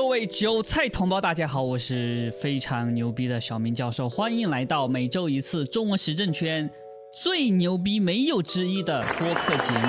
[0.00, 6.68] 各位韭菜同胞，大家好，我是非常牛逼的小明教授，欢迎来到每周一次中文时政圈
[7.12, 9.88] 最牛逼没有之一的播客节目。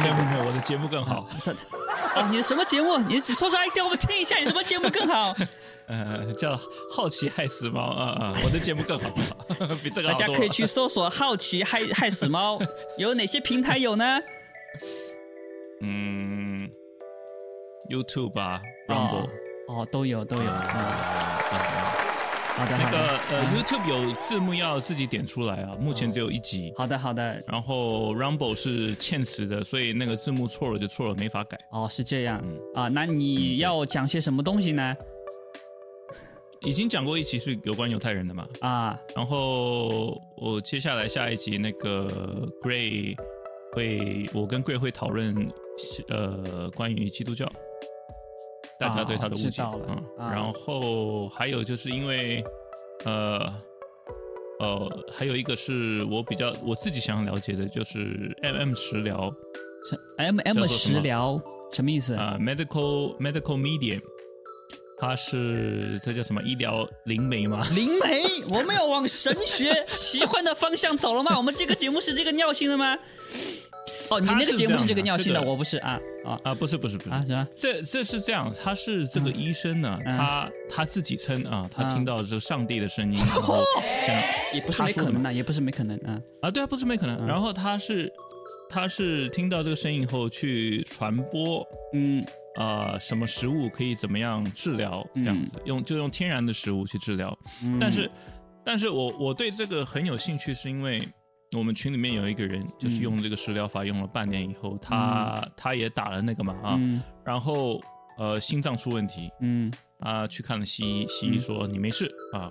[0.00, 1.28] 没有没有，我的节目更好。
[1.44, 1.66] 这这
[2.18, 2.96] 啊，你的什么节目？
[2.96, 5.34] 你只说出来给我们听一下，你什么节目更好？
[5.86, 6.58] 呃，叫
[6.90, 8.34] 好奇害死猫啊啊！
[8.42, 9.10] 我的节目更好，
[9.84, 10.26] 比这个大好大。
[10.28, 12.58] 家可以去搜索“好奇害害死猫”，
[12.96, 14.18] 有哪些平台有呢？
[15.82, 16.70] 嗯
[17.90, 19.28] ，YouTube 吧，Rumble，
[19.68, 20.50] 哦，都有都有。
[20.50, 20.64] 嗯，好
[22.66, 22.76] 的好的。
[22.76, 22.98] 那个
[23.30, 26.72] 呃嗯，YouTube 有字幕要自己点出来啊，目前只有一集。
[26.76, 27.40] 好的好的。
[27.46, 31.56] 然后 Rumble 是嵌词的，所以那个字幕错了就错了，没法改。
[31.70, 32.88] 哦，是这样嗯啊。
[32.88, 34.96] 那你要讲些什么东西呢？
[36.62, 42.08] 已经讲过一集是有关犹太人的嘛，啊，然后我接下来下一集那个
[42.60, 43.16] Gray
[43.74, 45.48] 会，我跟 Gray 会讨论
[46.08, 47.48] 呃关于基督教，
[48.78, 52.44] 大家对他的误解，啊了嗯，啊然后还有就是因为
[53.04, 53.52] 呃
[54.60, 59.32] 呃还有一个是我比较我自己想要了解的就是 MM 食疗
[59.88, 61.40] 是 M 叫 M 食疗
[61.72, 62.14] 什么意思？
[62.14, 64.00] 啊、medical medical medium，
[64.98, 67.66] 它是这叫什么医疗灵媒吗？
[67.74, 71.36] 灵媒，我们要往神学 奇幻的方向走了吗？
[71.36, 72.98] 我们这个节目是这个尿性的吗？
[74.10, 77.46] 哦，你它那个节目是这个尿性的，我不是啊啊啊，不是不是不是啊，是吧？
[77.54, 83.62] 这这是这样，他是这个医生呢，嗯他他自己称啊，他嗯听到这个上帝的声音，然后
[84.06, 84.14] 想
[84.54, 86.20] 也不是没可能的，也不是没可能啊。
[86.42, 87.18] 啊，对啊，不是没可能。
[87.20, 88.10] 嗯然后他是
[88.70, 92.24] 他是听到这个声音以后去传播嗯
[92.56, 97.36] 呃什么食物可以怎么样治疗这样子，用就用天然的食物去治疗。
[97.62, 98.10] 嗯，但是
[98.64, 101.06] 但是我我对这个很有兴趣，是因为。
[101.56, 107.02] 我们群里面有一个人，就是用这个食疗法用了半年以后，他他也打了那个嘛啊，嗯。
[107.24, 107.80] 然后
[108.18, 109.72] 呃心脏出问题，嗯。
[110.00, 112.48] 啊，去看了西医，西医说你没事啊，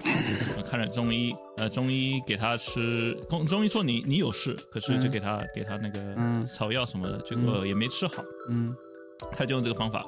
[0.69, 5.11] 看了中医，呃，中医给他吃，中中医说你你有事，可是就嗯。
[5.11, 6.45] 给他、给他那个嗯。
[6.45, 8.75] 草药什么的，结果也没吃好，嗯。
[9.31, 10.05] 他就用这个方法，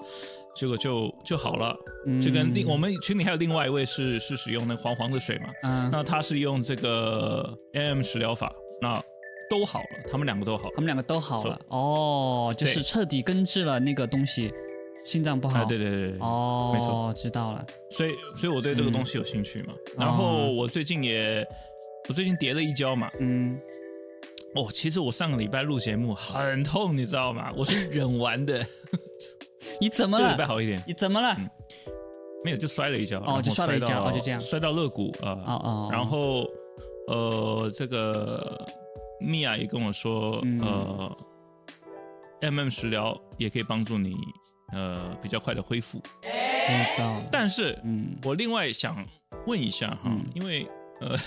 [0.53, 1.73] 结果就就好了，
[2.05, 2.67] 嗯，就跟另。
[2.67, 9.01] 我们群里还有另外一位是是使用那黄黄的水嘛，嗯，那他是用这个 AM 食疗法，那
[9.49, 10.73] 都好了，他们两个都好了。
[10.75, 14.53] 他，们两个都好了哦，就是彻底根治了那个东西，
[15.03, 15.59] 心脏不好。
[15.59, 17.65] 啊，对对对对，哦，没错，知道了。
[17.89, 21.45] 所以所以我对这个东西有兴趣嘛，哦然后我最近也
[22.07, 23.09] 我最近跌了一跤嘛。
[23.19, 23.59] 嗯，
[24.55, 27.51] 哦，其实我上个礼拜录节目很痛，你知道吗？
[27.57, 28.63] 我是忍完的，
[29.81, 30.45] 你怎么这个礼拜？
[30.45, 31.35] 好一点，你怎么了？
[32.45, 34.39] 没有就摔了一跤，然后就摔了一跤哦就这样。
[34.39, 36.47] 摔到肋骨啊、哦哦，然后
[37.09, 38.65] 呃，这个
[39.19, 40.61] 米娅也跟我说，嗯。
[40.61, 41.17] 呃
[42.41, 44.15] ，MM 食疗也可以帮助你
[44.71, 47.21] 呃比较快的恢复，知道。
[47.31, 48.15] 但是嗯。
[48.23, 49.05] 我另外想
[49.47, 50.23] 问一下哈，嗯。
[50.35, 50.67] 因为
[51.01, 51.17] 呃，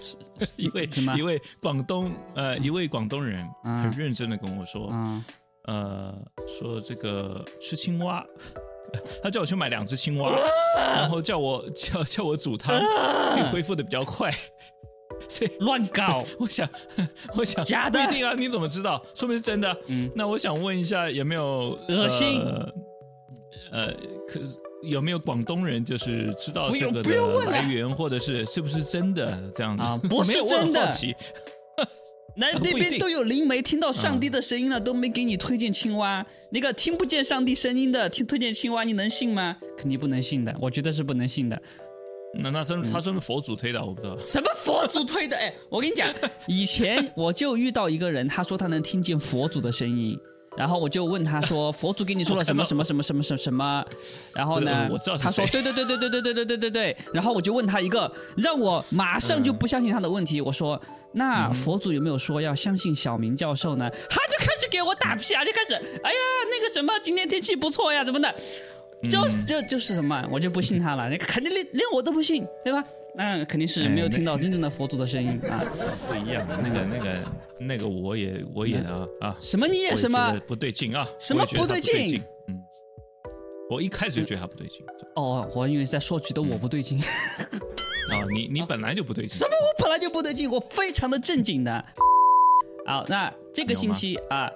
[0.56, 5.24] 一位 一位广东呃一位广东人嗯很认真的跟我说，嗯
[5.64, 6.14] 呃，
[6.46, 8.24] 说这个吃青蛙，
[9.22, 10.32] 他叫我去买两只青蛙，
[10.76, 12.78] 然后叫我叫叫我煮汤，
[13.34, 14.30] 可以恢复的比较快。
[15.28, 16.24] 所以乱搞。
[16.38, 16.68] 我想，
[17.36, 19.04] 我想假的不一定啊，你怎么知道？
[19.14, 19.76] 说明是真的。
[19.88, 22.72] 嗯那我想问一下，有没有恶心呃，
[23.72, 23.92] 呃
[24.26, 24.40] 可
[24.82, 29.82] 有没有广东人就是知道这个不用问了的来源，或者是是不是真的这样子？
[29.82, 30.90] 啊不是真的
[32.36, 36.24] 来那边都有灵媒听到上帝的声音了，都没给你推荐青蛙。
[36.50, 39.54] 那个听不见上帝声音的，听推荐青蛙，你能信吗？
[39.76, 41.62] 肯定不能信的，我觉得是不能信的。
[42.34, 44.16] 那那嗯真他真的佛祖推的，我不知道。
[44.26, 45.36] 什么佛祖推的？
[45.36, 46.08] 哎，我跟你讲，
[46.46, 50.18] 以前我就遇到一个人，他说他能听见佛祖的声音，
[50.56, 53.84] 然后我就问他说，佛祖给你说了什么什么什么什么什么什么？
[54.34, 60.80] 然后呢，我我知道他说对对对对对对对对对对对，然后我就问他一个让我马上就不相信他的问题，我说
[61.12, 63.90] 那佛祖有没有说要相信小明教授呢？
[64.08, 66.18] 他就开始给我打屁啊，就开始哎呀
[66.50, 68.34] 那个什么今天天气不错呀怎么的，
[69.10, 72.84] 就是就就是什么，我就不信他了，那个肯定连连我都不信，对吧？
[73.14, 75.62] 那肯定是没有听到真正的佛祖的声音啊！
[76.08, 77.22] 不一样的，那个、那个、
[77.58, 80.40] 那个，我也我也啊啊，什么你也我什么？
[80.46, 81.06] 不对劲啊？
[81.18, 82.22] 什么不对他不对劲？
[82.48, 82.58] 嗯，
[83.68, 84.80] 我一开始就觉得他不对劲
[85.16, 86.98] 哦，我以为在说觉得我不对劲，
[88.08, 91.84] 啊，你你本来就不对劲什，么我本来就不对劲，我非常的正经的。
[92.86, 94.50] 好，那这个星期啊，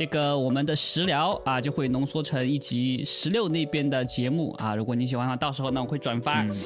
[0.00, 4.74] 这个我们的食疗啊就会浓缩成一集十六那边的节目啊。
[4.74, 6.42] 如果你喜欢的话，到时候呢我会转发。
[6.42, 6.56] 嗯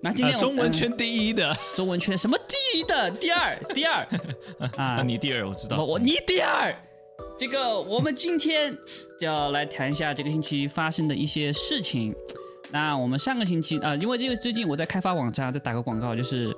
[0.00, 4.08] 那今啊天中文圈第一的，中文圈什么第一的第二第二
[4.60, 4.70] 啊，
[5.00, 5.02] 啊？
[5.02, 6.72] 你第二我知道，我我你第二，
[7.36, 8.72] 这个我们今天
[9.18, 12.14] 就要来谈一下这个星期发生的一些事情。
[12.70, 16.56] 那我们上个星期啊、因为这个最近我在开发网站，再打个广告，就是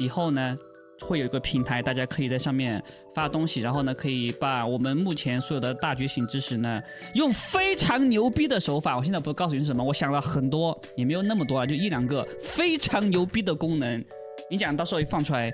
[0.00, 0.56] 以后呢
[1.00, 2.82] 会有一个平台，大家可以在上面
[3.14, 6.82] 发东西，然后呢可以把我们目前所有的大觉醒知识呢，
[7.14, 14.04] 用非常牛逼的手法，我现在不告诉你是什么，我想了很多，也没有那么多啊，就一两个非常牛逼的功能。
[14.50, 15.52] 你讲到时候一放出来，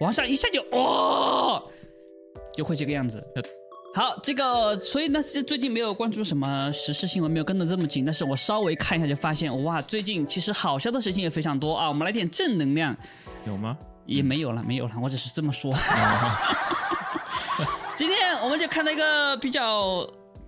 [0.00, 1.62] 网上一下就哦，
[2.54, 3.22] 就会这个样子。
[3.94, 11.88] 好，这个所以呢，其实最近没有关注什么时事新闻，没有跟得这么紧，但是我稍微看一下就发现，哇，最近其实好笑的事情也非常多啊。
[11.88, 12.96] 我们来点正能量，
[13.46, 13.76] 有吗？
[14.08, 15.72] 也没有了，没有了，我只是这么说。
[17.94, 19.98] 今天我们就看到一个比较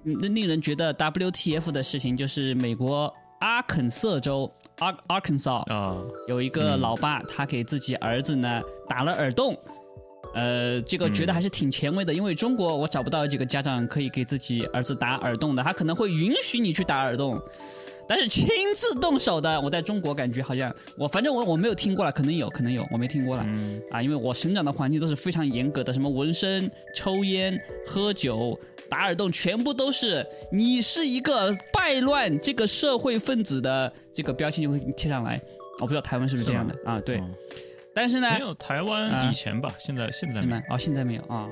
[0.04, 5.96] 嗯令人觉得 WTF 的事情，就是美国阿肯色州 Ar Arkansas 啊，
[6.26, 9.56] 有一个老爸，他给自己儿子呢打了耳洞。
[10.32, 17.40] 呃，这个觉得还是挺前卫的，因为中国我找不到几个家长可以给自己儿子打耳洞的，他可能会允许你去打耳洞，
[18.10, 28.58] 但是亲自动手的，我在中国感觉好像我反正我我没有听过了，可能有可能有，我没听过了、嗯啊，因为我生长的环境都是非常严格的，什么纹身、抽烟、喝酒、
[28.88, 35.40] 打耳洞，全部都是你是一个败乱这个社会分子的这个标签就会贴上来。
[35.80, 37.00] 我不知道台湾是不是这样的啊？
[37.02, 37.32] 对，嗯
[37.94, 40.42] 但是呢，没有台湾以前吧，现在现在没有。
[40.46, 41.48] 你们哦，现在没有啊、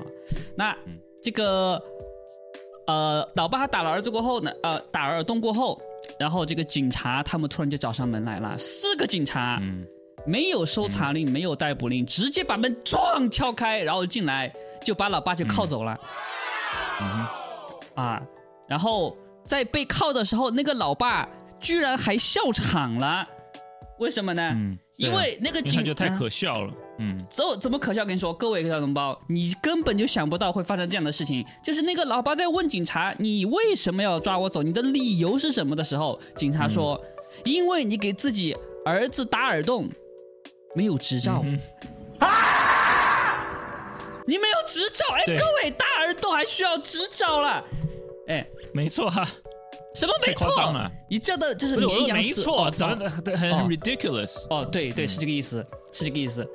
[0.57, 1.81] 那嗯这个
[2.85, 5.79] 呃，老爸他打了儿子过后呢，呃，打耳洞过后，
[6.17, 9.85] 然后这个警察他们突然就找上门来了，四个警察，嗯。
[10.25, 14.53] 没有搜查令，没有逮捕令，直接把门撞敲开，然后进来
[14.83, 15.97] 就把老爸就铐走了，
[17.01, 17.25] 嗯。
[17.95, 18.21] 啊，
[18.67, 21.27] 然后在被铐的时候，那个老爸
[21.61, 23.25] 居然还笑场了，
[23.97, 24.53] 为什么呢？
[24.99, 26.73] 因为那个警因为他就太啊可笑了。
[26.97, 28.03] 嗯怎怎么可笑？
[28.05, 31.45] 跟你说，各位小笼包，你根本就想不到会发生这样的事情。
[31.63, 34.61] 就是那个老爸在问警察：“你为什么要抓我走？
[34.61, 37.01] 你的理由是什么？”的时候，警察说
[37.45, 38.53] ：“因为你给自己
[38.83, 39.89] 儿子打耳洞，
[40.75, 41.41] 没有执照。
[41.45, 41.57] 嗯
[44.25, 47.63] 你没有执照，哎，各位打耳洞还需要执照了，
[48.27, 49.27] 哎，没错啊，
[49.93, 50.49] 什么没错？
[51.07, 54.45] 你这的就是绵羊是没错，哦怎么的很很哦 ridiculous？
[54.49, 56.47] 哦，对对，是这个意思，是这个意思。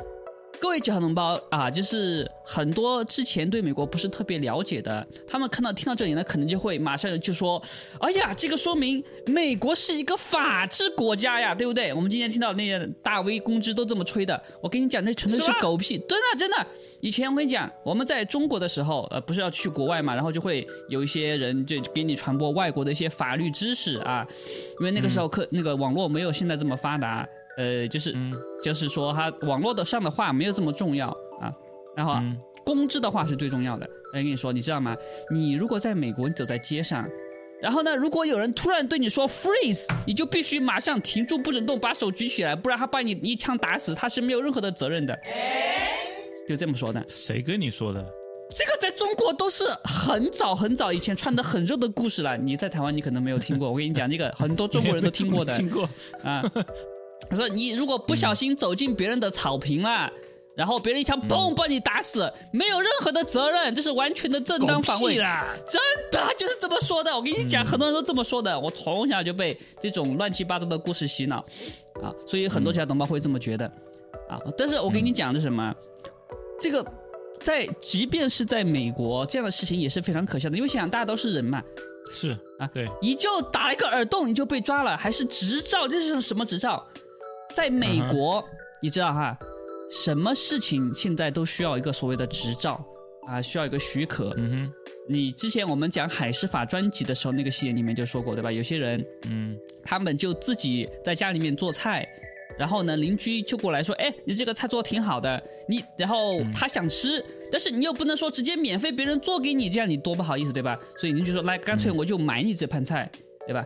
[0.65, 7.63] 各位九号同胞啊，就是很多之前对美国不是特别了解的，他们看到听到这里呢，可能就会马上就说
[8.01, 16.67] ：“哎呀，这个说明美国是一个法治国家呀，对不对？”我们今天听到那些大 V 公知都这么吹的，我跟你讲，那纯粹是狗屁，真的真的。
[17.03, 24.27] 以前我跟你讲，我们在中国的时候，呃，不是要去国外嘛，然后就会有一些人就给你传播外国的一些法律知识啊，
[24.81, 31.09] 因为那个时候科、那个网络没有现在这么发达，呃，就是、嗯就是说他网络的上的话没有这么重要
[31.41, 31.53] 啊，
[31.97, 33.87] 然后啊嗯公知的话是最重要的。
[34.12, 34.97] 我跟你说，你知道吗？
[35.31, 37.06] 你如果在美国，你走在街上。
[37.61, 45.19] 然后呢，如果有人突然对你说 freeze，你就必须马上停住不准动，把手举起来，不然他把你一枪打死，他是没有任何的责任的。
[46.47, 47.03] 就这么说的。
[47.09, 48.03] 谁跟你说的？
[48.51, 52.37] 这个在中国都是很早很早以前传的很热的故事了。
[52.37, 55.89] 你在台湾你可能没有听过，我跟你讲，这个很多中国人都听过的 听过。
[56.23, 56.45] 啊。
[57.31, 60.11] 他说你如果不小心走进别人的草坪了。
[60.56, 65.19] 然后别人一枪嘣把你打死，没有任何的责任，这是完全的正当防卫。
[65.19, 65.44] 啦！
[65.69, 65.82] 真
[66.13, 68.56] 的就是这么说的，我跟你讲，很多人都这么说的。
[68.56, 71.39] 我从小就被这种乱七八糟的故事洗脑，
[72.01, 73.67] 啊，所以很多小同胞会这么觉得，
[74.29, 75.75] 啊，但是我跟你讲的是什么？
[76.60, 76.87] 这个
[77.41, 81.60] 在即便是在美国，这样的事情也是非常可笑的，因为想想大家都是人嘛，
[82.13, 85.89] 是啊对，你就打了一个耳洞，你就被抓了，还是执照？
[85.89, 86.87] 这是什么执照？
[87.55, 88.44] 在美国，
[88.82, 89.39] 你知道哈，
[89.89, 92.84] 什么事情现在都需要一个所谓的执照
[93.29, 94.34] 啊，需要一个许可。
[94.37, 94.73] 嗯哼
[95.08, 98.51] 你之前我们讲海事法专辑的时候，那个系列里面就说过，对吧？
[98.51, 102.08] 有些人嗯他们就自己在家里面做菜，
[102.58, 110.77] 然后呢，邻居就过来说：“哎，你这个菜做的挺好的。”你然后他想吃，但是你又不能说直接免费别人做给你，这样你多不好意思，对吧？
[110.96, 113.08] 所以邻居说：“来，干脆我就买你这盘菜，
[113.46, 113.65] 对吧？”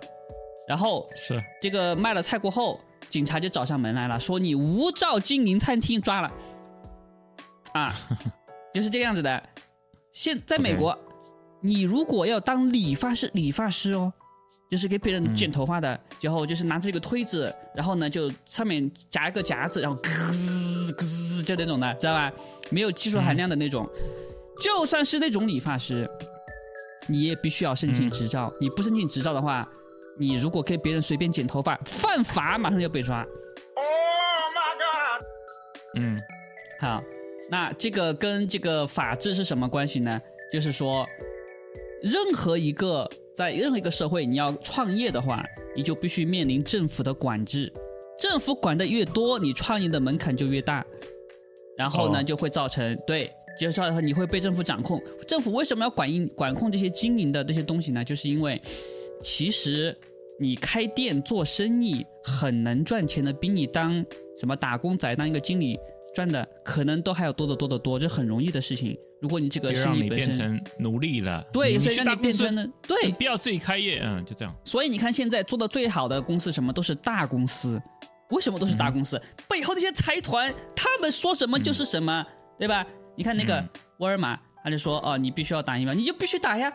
[0.68, 2.78] 然后是这个卖了菜过后，
[3.08, 6.32] 警察就找上门来了，说你无照经营餐厅，抓了。
[7.72, 7.94] 啊，
[8.72, 9.42] 就是这样子的。
[10.12, 10.98] 现在美国
[11.60, 14.12] 你如果要当理发师，理发师哦，
[14.70, 22.32] 就是给别人剪头发的，然后就是拿着一个推子，然后呢就上面夹一个夹子，然后咯咯就那种的，知道吧？
[22.70, 23.88] 没有技术含量的那种。
[24.60, 26.10] 就算是那种理发师，
[27.06, 28.52] 你也必须要申请执照。
[28.60, 29.68] 你不申请执照的话，
[30.18, 33.26] 你如果给别人随便剪头发，犯法，马上就被抓。
[35.96, 36.20] 嗯
[36.80, 37.02] 好，
[37.50, 40.20] 那这个跟这个法治是什么关系呢？
[40.52, 41.06] 就是说，
[42.02, 45.44] 任何一个在任何一个社会，你要创业的话，
[45.74, 47.72] 你就必须面临政府的管制。
[48.20, 50.84] 政府管的越多，你创业的门槛就越大。
[51.76, 55.02] 然后呢，哦就会造成对，就是说你会被政府掌控。
[55.26, 58.04] 政府为什么要管应管控这些经营的这些东西呢？
[58.04, 58.60] 就是因为
[59.22, 59.96] 其实
[60.38, 64.04] 你开店做生意很能赚钱的，比你当
[64.38, 65.78] 什么打工仔当一个经理
[66.14, 68.96] 赚的可能都还要多得多得多，这很容易的事情。
[69.20, 71.44] 如果你这个生意本身变成奴隶了。
[71.52, 74.54] 对，所以让你变成了你对，不要自己开业，嗯，就这样。
[74.64, 77.80] 所以你看现在做的最好的公司什么都是大公司，
[78.30, 79.20] 为什么都是大公司？
[79.48, 82.24] 背后那些财团，他们说什么就是什么，
[82.56, 82.86] 对吧？
[83.16, 86.72] 你看那个嗯沃尔玛，他就说哦，你必须要打疫苗，你就必须打呀，啊。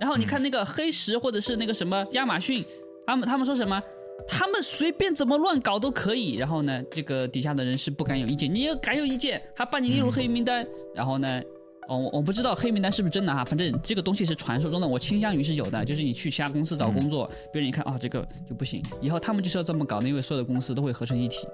[0.00, 2.64] 然后你看那个黑石或者是那个什么亚马逊，
[3.06, 3.82] 他们他们说什么？
[4.28, 6.36] 他们随便怎么乱搞都可以。
[6.36, 10.66] 然后呢，这个底下的人是不敢有意见，你要敢有意见，他把你列入黑名单。
[10.94, 11.42] 然后呢，
[11.88, 15.84] 哦，我我不知道黑名单是不是真的哈，反正这个东西是传说中的，我倾向于是有的。
[15.84, 21.46] 就是你去其他公司找工作，别人一看啊、这个就不行，以后他们就是要这么搞的，因为所有的公司都会合成一体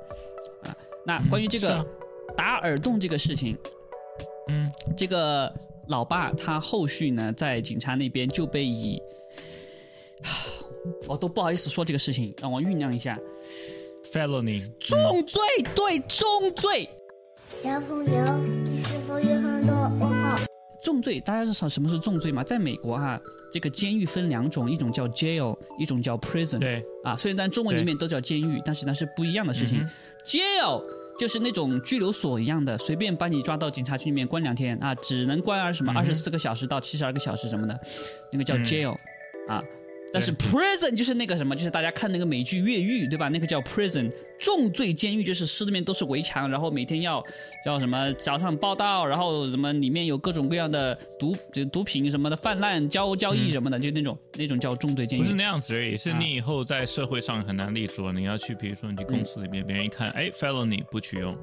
[0.64, 0.76] 啊。
[1.06, 1.84] 那关于这个
[2.36, 3.56] 打耳洞这个事情，
[4.48, 5.52] 嗯，这个
[5.90, 9.02] 老爸他后续呢，在警察那边就被以，
[11.08, 13.18] 我都不好意思说这个事情，让我酝酿一下
[14.12, 15.42] ，felony 重罪，
[15.74, 16.88] 对，重罪。
[17.48, 20.38] 小朋友，你是否有很多问号？
[20.80, 22.44] 重罪，大家知道什么是重罪吗？
[22.44, 23.20] 在美国哈、
[23.52, 26.60] 这个监狱分两种，一种叫 jail，一种叫 prison。
[26.60, 29.80] 对，啊，虽然在中文里面都叫监狱，但是那是不一样的事情。
[29.82, 29.90] 嗯
[30.24, 30.84] jail
[31.20, 37.78] 就是那种拘留所一样的，随便把你抓到警察局里面关两天啊，只能关二什么嗯哼二十四个小时到七十二个小时什么的，
[38.32, 38.96] 那个叫嗯 jail、
[39.46, 39.62] 啊。
[40.12, 43.28] 但是 prison 就是那个什么，就是大家看那个美剧《越狱》，对吧？
[43.28, 47.22] 那个叫 prison，重罪监狱就是四面都是围墙，然后每天要
[47.64, 55.22] 要什么早上报道，然后什么里面有各种各样的毒就毒品什么的泛滥交交易什么的，就那种那种叫重罪监狱。
[55.22, 58.10] 不是那样子而已，是啊你以后在社会上很难立足。
[58.10, 61.36] 你要去，比如说你去公司里面，别人一看，哎，felony 不取用，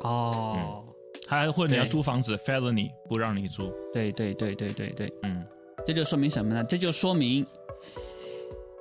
[0.00, 0.84] 哦。
[1.26, 3.70] 还或者你要租房子，felony 不让你租。
[3.92, 5.44] 对对对对对对，嗯，
[5.84, 6.64] 这就说明什么呢？
[6.64, 7.44] 这就说明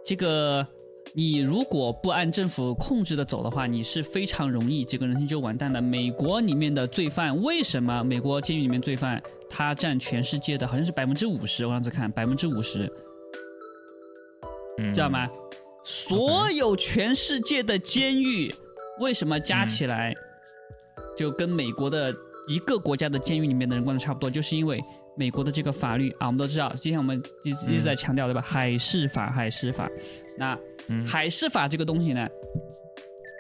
[0.08, 0.66] 这个
[1.14, 5.82] 你如果不按政府控制的走的话，你是非常容易这个人生就完蛋的。
[5.82, 12.90] 美国里面的罪犯为什么美国监狱里面罪犯他占全世界的好像是百分之五十，我上次看百分之五十，
[14.78, 15.10] 嗯知道？
[15.10, 15.28] 吗？
[15.84, 18.54] 所有全世界的监狱
[19.02, 20.16] 为什么加起来
[21.18, 22.16] 就跟美国的
[22.48, 24.30] 一个国家的监狱里面的人关的差不多？
[24.30, 24.82] 就是因为
[25.18, 28.42] 美国的这个法律啊，我们都知道，之前我们一直一直在强调对吧？
[28.42, 29.90] 海事法，海事法。
[30.38, 30.58] 那
[30.88, 32.28] 嗯海事法这个东西呢，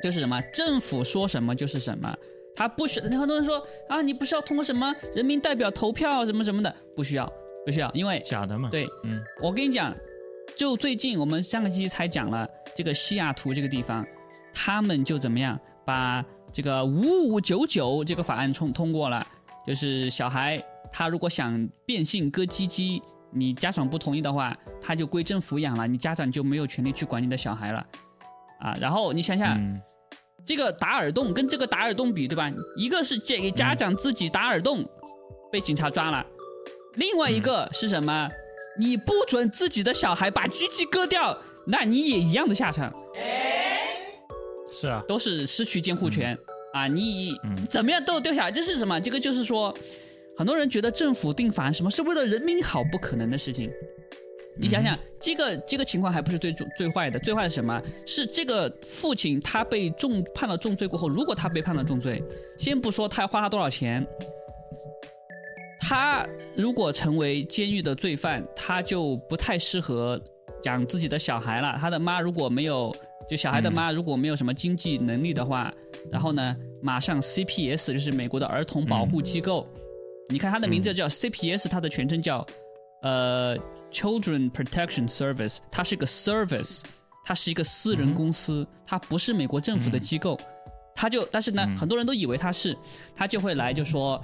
[0.04, 0.42] 就是什么？
[0.54, 2.14] 政府说什么就是什么。
[2.56, 7.32] 他不需，很多人说啊，你不是要通过什么人民代表投票什么什么的，不需要，
[7.64, 8.70] 不需要，因为假的嘛。
[8.72, 9.96] 对，嗯我跟你讲，
[10.56, 14.04] 就最近我们上个星期才讲了这个西雅图这个地方，
[14.52, 19.24] 他们就怎么样把这个五五九九这个法案通通过了，
[19.68, 20.60] 就是小孩
[20.98, 23.00] 他如果想变性割鸡鸡，
[23.32, 27.86] 你家长不同意的话，他就归政府养了，你家长就没有权利去管你的小孩了，
[28.60, 29.56] 啊，然后你想想。
[29.60, 29.80] 嗯
[30.44, 32.50] 这个打耳洞跟这个打耳洞比，对吧？
[32.78, 34.82] 一个是给家长自己打耳洞，
[35.52, 36.26] 被警察抓了；
[36.94, 38.30] 另外一个是什么？
[38.80, 42.90] 你不准自己的小孩把鸡鸡割掉，那你也一样的下场，
[44.72, 46.38] 是啊，都是失去监护权、
[46.74, 46.88] 啊！
[46.88, 48.98] 你嗯怎么样都有掉下来，这是什么？
[49.02, 49.78] 这个就是说，
[50.38, 53.72] 很多人觉得政府定法案什么是为了人民好，不可能的事情。
[54.60, 57.82] 你想想，这个这个情况还不是最最最坏的，最坏的是什么？
[58.06, 62.24] 是这个父亲他被重判了重罪过后，如果他被判了重罪，
[62.58, 64.06] 先不说他要花了多少钱，
[65.80, 70.20] 他如果成为监狱的罪犯，他就不太适合
[70.64, 71.78] 养自己的小孩了。
[71.80, 72.92] 他的妈如果没有，
[73.30, 75.72] 就小孩的妈如果没有什么经济能力的话，
[76.12, 79.68] 然后呢，马上 CPS 就是美国的儿童保护机构，
[80.30, 82.46] 你看它的名字叫 CPS，它的全称叫
[83.02, 83.58] 呃
[83.92, 86.84] Children Protection Service，它是个 service，
[87.26, 90.38] 它是一个私人公司，它不是美国政府的机构。
[91.00, 92.76] 他就，但是呢，很多人都以为他是，
[93.16, 94.20] 他就会来就说，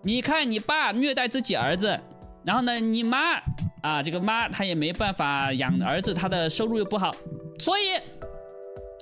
[0.00, 1.98] 你看你爸虐待自己儿子，
[2.44, 3.34] 然后呢，你妈
[3.82, 7.12] 啊，这个妈她也没办法养儿子，她的收入又不好，
[7.58, 7.82] 所以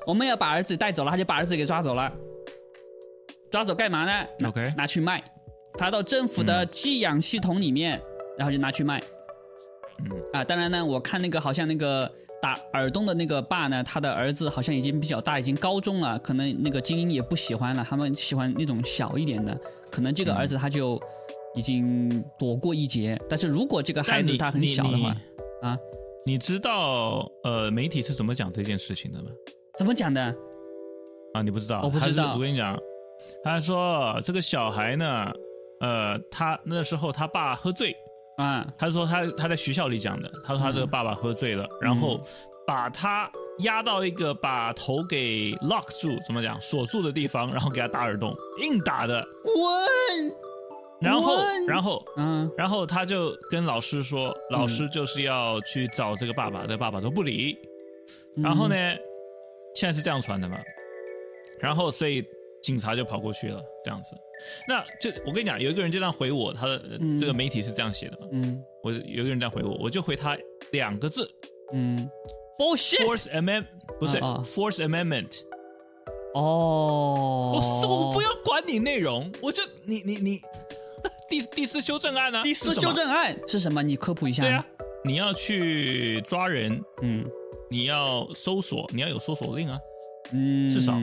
[0.06, 2.11] 我们要把儿子带走了，他就把儿子给抓走了，
[3.50, 5.23] 抓走干嘛呢？OK 拿去卖，
[5.78, 8.00] 他到政府的寄养系统里面，
[8.38, 9.00] 然后就拿去卖。
[9.99, 12.11] 嗯啊，当然呢，我看那个好像那个
[12.42, 19.59] 打耳洞的那个爸呢，他的儿子好像已经比较大，已经高中了，可能那个精英也不喜欢了，他们喜欢那种小一点的，
[19.90, 21.00] 可能这个儿子他就
[21.54, 23.18] 已经躲过一劫。
[23.28, 25.16] 但是如果这个孩子他很小的话，
[25.62, 25.78] 啊，
[26.26, 29.30] 你知道呃媒体是怎么讲这件事情的吗？
[29.78, 30.23] 怎么讲的？
[31.33, 31.80] 啊，你不知道？
[31.83, 32.35] 我不知道。
[32.35, 32.78] 我跟你讲，
[33.42, 35.33] 他说这个小孩呢，
[35.80, 37.97] 呃，他那时候他爸喝醉。
[38.37, 42.21] 啊，他说他他在学校里讲的，他说他这个爸爸喝醉了，然后
[42.66, 43.30] 把他
[43.61, 49.54] 压到一个把头给 lock 住，怎么讲锁住的地方，然后给他打耳洞，硬打的，滚，
[51.00, 51.35] 然后
[51.66, 57.56] 然后嗯，然后他就跟老师说，老师就是要去找这个爸爸，这爸爸都不理，
[58.37, 58.76] 然后呢，
[59.75, 60.59] 现在是这样传的嘛。
[61.59, 62.23] 然后，所以
[62.67, 64.17] 警察就跑过去了，这样子。
[64.67, 66.83] 那就我跟你讲，有一个人就这样回我，他的
[67.17, 68.27] 这个媒体是这样写的嘛。
[68.33, 68.61] 嗯。
[68.83, 70.37] 我有一个人这样回我，我就回他
[70.73, 71.31] 两个字。
[71.73, 71.97] 嗯。
[72.59, 73.07] bullshit。
[73.07, 73.67] Force amendment
[74.01, 75.43] 不是 Force amendment。
[76.35, 77.53] 哦。
[77.55, 80.41] 我我不要管你内容，我就你你你
[81.31, 82.43] 第第四修正案呢？
[82.43, 83.81] 第四修正案是什么？
[83.81, 84.43] 你科普一下。
[84.43, 84.67] 对啊，
[85.05, 87.25] 你要去抓人，嗯，
[87.71, 89.79] 你要搜索，你要有搜索令啊，
[90.33, 90.95] 嗯，至少。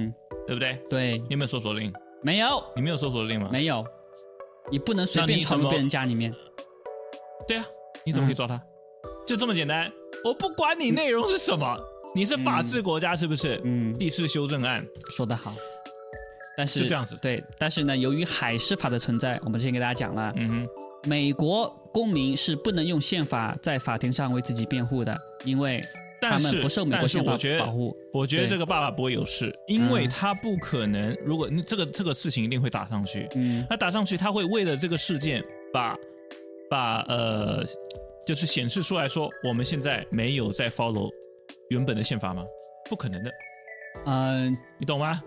[0.46, 0.74] 对不对？
[0.90, 1.90] 对，你有没有搜索令？
[2.22, 3.48] 没有，你没有搜索令吗？
[3.50, 3.86] 没有，
[4.70, 6.34] 你不能随便闯入别人家里面。
[7.48, 7.66] 对啊，
[8.06, 8.62] 你怎么可以抓他？
[9.26, 9.90] 就这么简单。
[10.26, 11.78] 我不管你内容是什么，
[12.14, 13.62] 你是法治国家是不是？
[13.64, 13.98] 嗯。
[13.98, 15.56] 第四修正案说得好，
[16.58, 17.18] 但是就这样子。
[17.22, 20.68] 对，但是呢，由于海事法的存在，我们之前给大家讲了，嗯哼，
[21.10, 25.82] 美国公民是不能用宪法在法庭上为自己辩护的，因为。
[26.30, 27.74] 但是，但是我觉得，
[28.14, 31.16] 我觉得这个爸爸不会有事，因为他不可能。
[31.24, 35.96] 如果这个这个事情一定会打上去，嗯，他打上去，他会为了这个事件把
[36.70, 37.64] 把呃，
[38.26, 41.10] 就是显示出来说，我们现在没有在 follow
[41.70, 42.46] 原本的宪法吗？
[42.90, 43.32] 不可能的，
[44.06, 45.22] 嗯，你懂吗？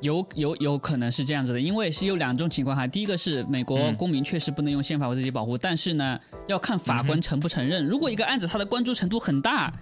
[0.00, 2.86] 有有有可能是这样子的，因为是有两种情况哈。
[2.86, 7.86] 第一个是美国公民确实不能用宪法为自己保护，但是呢，要看法官承不承认。
[7.86, 9.72] 如果一个案子它的关注程度很大，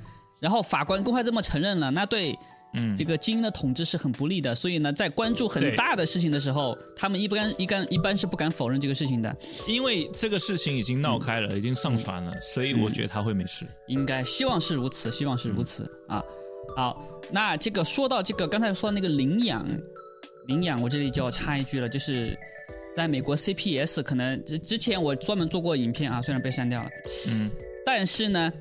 [0.41, 2.35] 然后法官公开这么承认了，那对
[2.97, 4.55] 这个精英的统治是很不利的。
[4.55, 9.35] 所以呢，在关注很大的事情的时候，他们一般一般一般是不敢否认这个事情的。
[9.69, 13.67] 因为这个事情已经闹开了，已经上传了，所以我觉得他会没事。
[13.88, 16.23] 应该希望是如此，希望是如此啊。
[16.75, 19.67] 好，那这个说到这个刚才说的那个领养。
[20.47, 22.37] 领养，我这里就要插一句了，就是
[22.97, 26.91] 在美国 CPS 可能之之前我专门做过影片啊，虽然被删掉了，
[27.29, 27.51] 嗯，
[27.85, 28.53] 但是呢，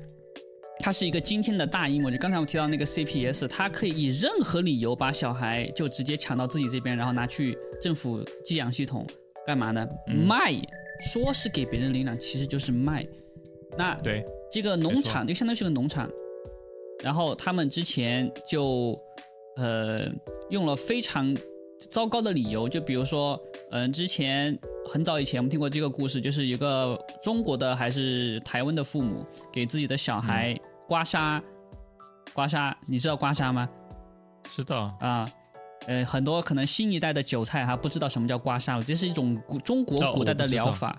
[0.80, 2.10] 它是一个今天的大阴谋。
[2.10, 9.06] 就刚才我提到那个 CPS，它可以以任何理由把小孩就直接抢到自己这边，然后拿去政府寄养系统
[9.46, 9.88] 干嘛呢？
[10.26, 10.52] 卖，
[11.12, 13.06] 说是给别人领养，其实就是卖。
[13.78, 16.10] 那对这个农场就相当于是个农场，
[17.02, 18.98] 然后他们之前就
[19.56, 20.10] 呃
[20.50, 21.34] 用了非常。
[21.90, 23.38] 糟糕的理由，就比如说，
[23.70, 30.58] 嗯，之前很早以前我们听过这个故事，就是一个中国的还是台湾的父母给自己的小孩
[30.88, 31.42] 刮痧，
[32.32, 33.68] 刮痧，你知道刮痧吗？
[34.44, 34.96] 知道。
[35.00, 35.28] 啊，
[35.86, 40.96] 呃，很多可能新一代的韭菜还不知道什么叫刮痧了，这是一种古中国古代的疗法，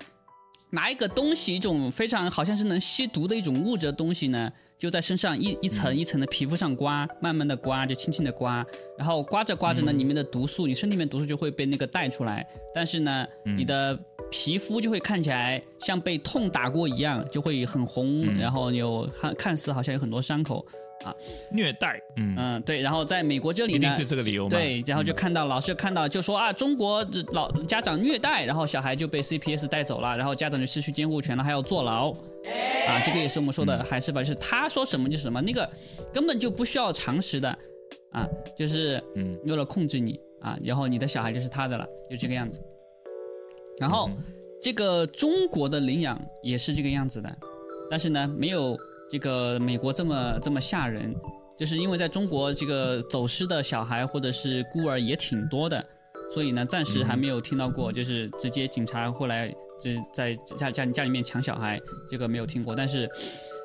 [0.69, 4.51] 拿一个东西，一种非常好像是能吸毒的一种物质的东西呢。
[4.77, 8.63] 就在身上一一层一层的皮肤上刮，慢慢的刮，就轻轻的刮，
[8.95, 13.99] 然后刮着刮着呢，里面的毒素，你身体里面毒素就会被那个带出来，但是呢，你的
[14.30, 20.63] 皮肤就会看起来像被痛打过一样，就会很红，然后有看看似好像有很多伤口。
[21.03, 21.15] 啊，
[21.51, 22.36] 虐待，嗯。
[22.38, 24.49] 嗯，对，然后在美国这里呢，一定是这个理由吗？
[24.49, 35.69] 对，然后就看到老师看到就说啊，中国老家长虐待，然后小孩就被 CPS 带走了，然后家长就失去监护权了，还要坐牢，啊，这个也是我们说的还是吧，就是他说什么就是什么，那个
[36.13, 37.49] 根本就不需要常识的，
[38.12, 42.62] 啊，就是嗯，为了控制你啊，然后你的小孩就是他的了，就这个样子。
[43.79, 44.10] 然后
[44.62, 47.38] 这个中国的领养也是这个样子的，
[47.89, 48.77] 但是呢，没有。
[49.10, 51.15] 这个美国这么这么吓人，
[51.58, 55.84] 就是因为在中国这个走失的小孩或者是孤儿也挺多的，
[56.32, 62.76] 所以呢，暂时还没有听到过，就是直接警察过来就在家家家里面抢小孩，这个没有听过。
[62.76, 63.10] 但是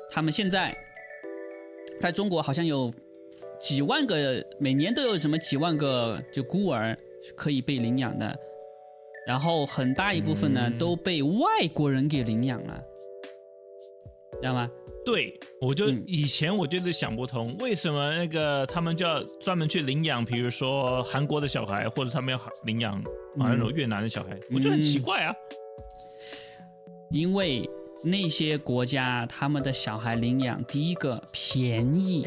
[0.09, 0.75] 他们现在
[1.99, 2.91] 在中国好像有
[3.59, 6.97] 几万个，每年都有什么几万个就孤儿
[7.35, 8.33] 可以被领养的，
[9.27, 12.81] 然后很大一部分呢都被外国人给领养了，
[14.41, 14.69] 知道吗？
[15.05, 23.03] 对，我就以前我就是想不通，为什么那个他们就要专门去领养，比如说韩国的小孩，或者他们要领养
[23.35, 25.33] 那种越南的小孩，我觉得很奇怪啊。
[27.11, 27.69] 因为
[28.03, 32.25] 那些国家他们的小孩领养，第一个便宜，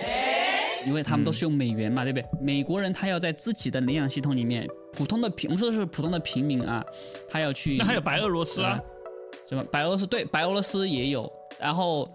[0.87, 2.29] 因为他们都是用美元嘛，对不对？
[2.41, 6.85] 美国人他要在自己的领养系统里面普通的平，我们说的是普通的平民啊，
[7.29, 7.79] 他要去。
[7.79, 8.79] 那还有白俄罗斯啊，
[9.49, 10.07] 什么白俄罗斯？
[10.07, 11.31] 对，白俄罗斯也有。
[11.59, 12.07] 然后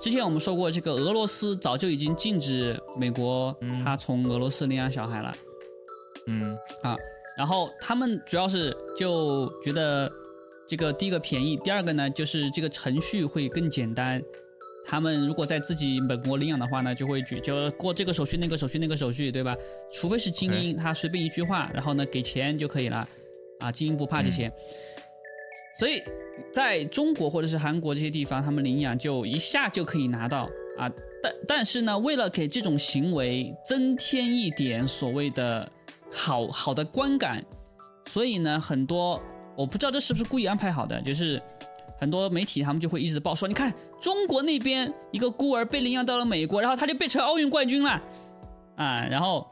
[0.00, 3.54] 之前我们说过，这个俄罗斯早就已经禁止美国
[3.84, 5.32] 他从俄罗斯领养小孩了。
[6.26, 6.96] 嗯啊，
[7.36, 10.10] 然后他们主要是就觉得
[10.66, 14.22] 这个第一个便宜，第二个呢就是这个程序会更简单。
[14.86, 19.56] 他们如果在自己本国领养的话呢，就会举就过这个手续那个手续那个手续，对吧？
[19.92, 23.08] 除非是精英，他随便一句话，然后呢给钱就可以了，
[23.60, 24.52] 啊，精英不怕这些。
[25.78, 26.02] 所以
[26.52, 30.90] 在中国或者是韩国这些地方，他们领养就一下就可以拿到啊。
[31.22, 35.70] 但但是呢，为了给这种行为增添一点所谓的
[36.10, 37.44] 好好的观感，
[38.06, 39.20] 所以呢，很多
[39.56, 41.40] 我不知道这是不是故意安排好的，就是。
[41.96, 48.02] 很多媒体他们就会一直报说，你看中国那边一个孤儿被领养到了美国，然后他就变成奥运冠军了，
[48.76, 49.48] 啊，然后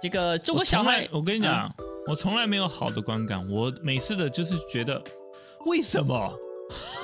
[0.00, 1.74] 这个中国小孩，我跟你讲，
[2.08, 5.02] 我从来没有好的观感，我每次的就是觉得
[5.66, 6.34] 为什么，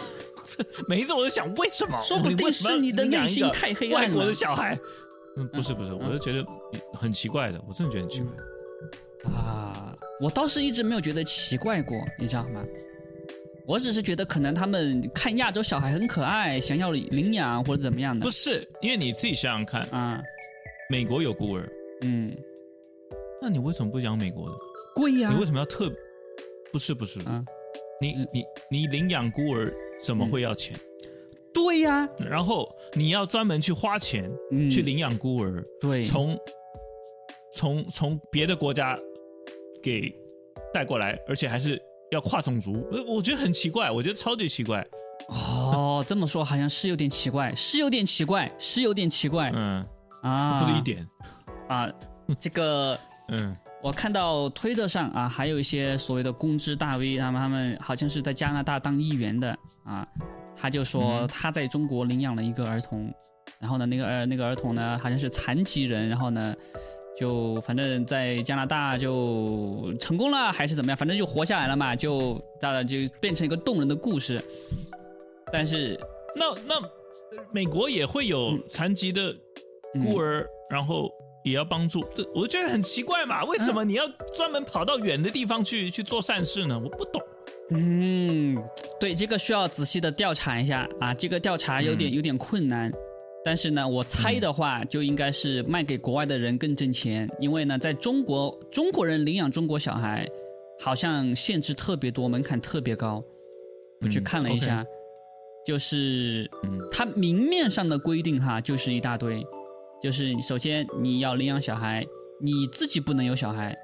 [0.88, 4.08] 每一次我都想为什么，说不定是你的内心太黑暗了。
[4.08, 4.78] 外国的小孩，
[5.36, 6.42] 嗯，不是不是，我就觉得
[6.94, 9.30] 很奇怪的，我真的觉得很奇怪。
[9.30, 12.64] 啊，我倒是一直没有觉得奇怪过，你知道吗？
[13.66, 18.24] 我只是觉得可能他们看亚洲小孩很可爱，想要领养或者怎么样的。
[18.24, 20.22] 不是，因为你自己想想看啊，
[20.88, 21.68] 美国有孤儿，
[22.02, 22.34] 嗯，
[23.42, 24.56] 那你为什么不养美国的？
[24.94, 25.30] 贵呀！
[25.32, 25.92] 你为什么要特？
[26.72, 27.44] 不是不是，嗯，
[28.00, 30.76] 你你你领养孤儿怎么会要钱？
[31.52, 34.30] 对呀，然后你要专门去花钱
[34.70, 36.38] 去领养孤儿，对，从
[37.52, 38.98] 从从别的国家
[39.82, 40.14] 给
[40.72, 41.80] 带过来，而且还是。
[42.10, 44.86] 要跨种族，我我觉得很奇怪，我觉得超级奇怪。
[45.26, 49.50] 哦，这么说好像是有点奇怪，是有点奇怪，是有点奇怪。
[49.52, 49.84] 嗯
[50.22, 51.04] 啊，不是一点
[51.66, 51.90] 啊，
[52.38, 52.96] 这个
[53.30, 60.08] 嗯，我看到推特上啊，还有一些所谓的公知大 V，他们他们好像是在加拿大当议员的啊，
[60.56, 63.12] 他就说他在中国领养了一个儿童，
[63.60, 66.54] 然后呢，那个儿那个儿童呢好像是残疾人，然后呢。
[67.16, 74.42] 就反正在加拿大就成功了还是怎么样，反正就活下来了嘛，就大概就变成一个动人的故事。
[75.52, 75.96] 但是
[76.34, 76.74] 那那
[77.52, 79.32] 美国也会有残疾的
[80.02, 81.08] 孤儿，然后
[81.44, 86.80] 也要帮助，这我觉得很奇怪嘛，为什么你要专门跑到远的地方去去做善事呢？
[86.82, 87.22] 我不懂。
[87.70, 88.56] 嗯，
[88.98, 92.90] 对，这个需要仔细的调查一下啊，这个调查有点有点困难。
[93.44, 100.26] 但是呢，我猜的话，就应该是卖给国外的人更挣钱，因为呢，在中国，中国人领养中国小孩，
[100.80, 103.22] 好像限制特别多，门槛特别高。
[104.00, 104.82] 我去看了一下，
[105.66, 109.46] 就是，嗯，它明面上的规定哈，就是一大堆，
[110.04, 112.06] 就是首先你要领养小孩，
[112.38, 113.74] 你自己不能有小孩，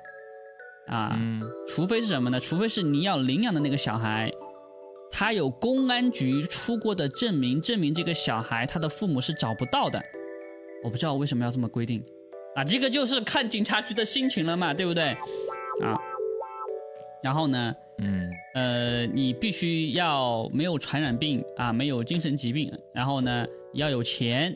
[0.86, 1.18] 啊，
[1.66, 2.38] 除非是什么呢？
[2.38, 4.30] 除非是你要领养的那个小孩。
[5.10, 9.98] 他有公安局出过的证明，证明这个小孩他的父母是找不到的。
[10.84, 12.04] 我不知道为什么要这么规定，
[12.54, 15.04] 啊，这个就是看警察局的心情了嘛，对不对？
[15.82, 15.96] 啊，
[17.22, 24.54] 然后呢，嗯，呃，你必须要没有传染病啊，没有精神疾病，然后呢要有钱，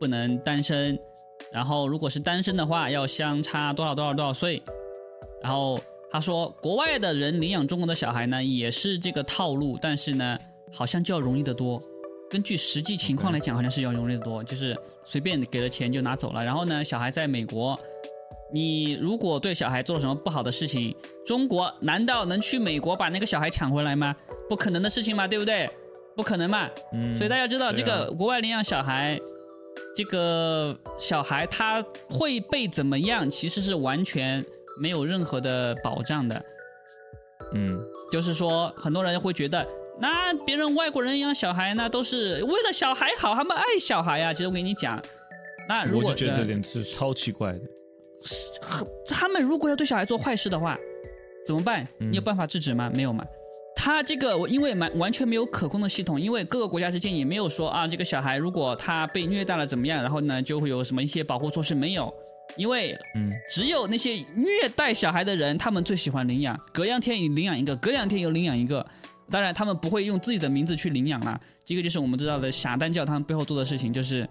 [0.00, 0.98] 不能单身，
[1.52, 4.60] 然后如果是单身的话，要相差多少多少多少岁，
[5.42, 5.78] 然后。
[6.12, 10.36] 他说：“国外的人领养中国的小孩呢，也是这个套路，但是呢，
[10.72, 11.80] 好像就要容易得多。
[12.28, 16.44] 根据实际情况来讲，好像是要容易得多，就是随便给了钱就拿走了。
[16.44, 17.78] 然后呢，小孩在美国，
[18.52, 20.92] 你如果对小孩做了什么不好的事情，
[21.24, 24.12] 中国难道能去美国把那个小孩抢回来吗？
[24.48, 25.70] 不可能的事情嘛，对不对？
[26.16, 26.68] 不可能嘛。
[26.92, 27.14] 嗯。
[27.16, 29.16] 所以大家知道，这个国外领养小孩，
[29.94, 34.44] 这个小孩他会被怎么样，其实是完全。”
[34.80, 36.42] 没有任何的保障的，
[37.52, 37.78] 嗯，
[38.10, 39.66] 就是说，很多人会觉得，
[40.00, 44.32] 那别人外国人养小孩，那都是为了小孩好，他们爱小孩呀。
[44.32, 44.98] 其实我跟你讲，
[45.68, 47.60] 那如果觉得这点是超奇怪的，
[49.06, 50.78] 他们如果要对小孩做坏事的话，
[51.44, 51.86] 怎么办？
[51.98, 52.90] 你有办法制止吗？
[52.94, 53.22] 没有嘛。
[53.82, 62.12] 他这个我因为完完全没有可控的系统，因为各个国家之间也没有说啊，这个小孩如果他被虐待了怎么样，然后呢就会有什么一些保护措施没有。
[62.58, 68.84] 因为，嗯，只有那些虐待小孩的人，他们最喜欢领养，隔两天领养一个，隔两天又领养一个。
[69.30, 71.40] 当然，他们不会用自己的名字去领养啦。
[71.64, 74.28] 这个就是我们知道的傻蛋教他们背后做的事情，就是，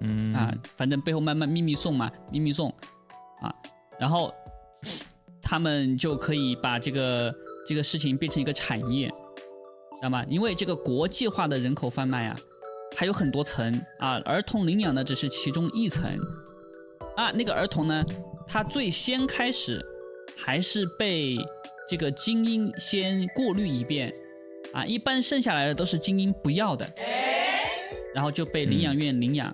[0.00, 2.68] 嗯啊，反正背后慢慢秘密送嘛，秘密送，
[3.40, 3.52] 啊，
[3.98, 4.32] 然后
[5.42, 7.34] 他们就可以把这个
[7.66, 10.24] 这个事情变成一个产业，知道吗？
[10.28, 12.36] 因为这个国际化的人口贩卖啊，
[12.92, 16.18] 它有很多层啊，儿童领养呢只是其中一层。
[17.16, 18.04] 啊，那个儿童呢，
[18.46, 19.82] 他最先开始
[20.36, 21.34] 还是被
[21.88, 24.12] 这个精英先过滤一遍，
[24.74, 26.86] 啊，一般剩下来的都是精英不要的，
[28.14, 29.48] 然后就被领养院领养，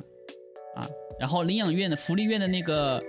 [0.74, 0.84] 啊，
[1.20, 3.00] 然后领养院的福利院的那个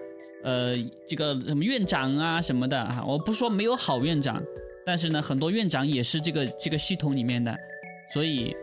[0.43, 0.75] 呃
[1.07, 4.39] 这个什么院长啊什么的啊，我不说没有好院长，
[4.85, 7.55] 但是呢，很多院长也是这个这个系统里面的，
[8.13, 8.55] 所以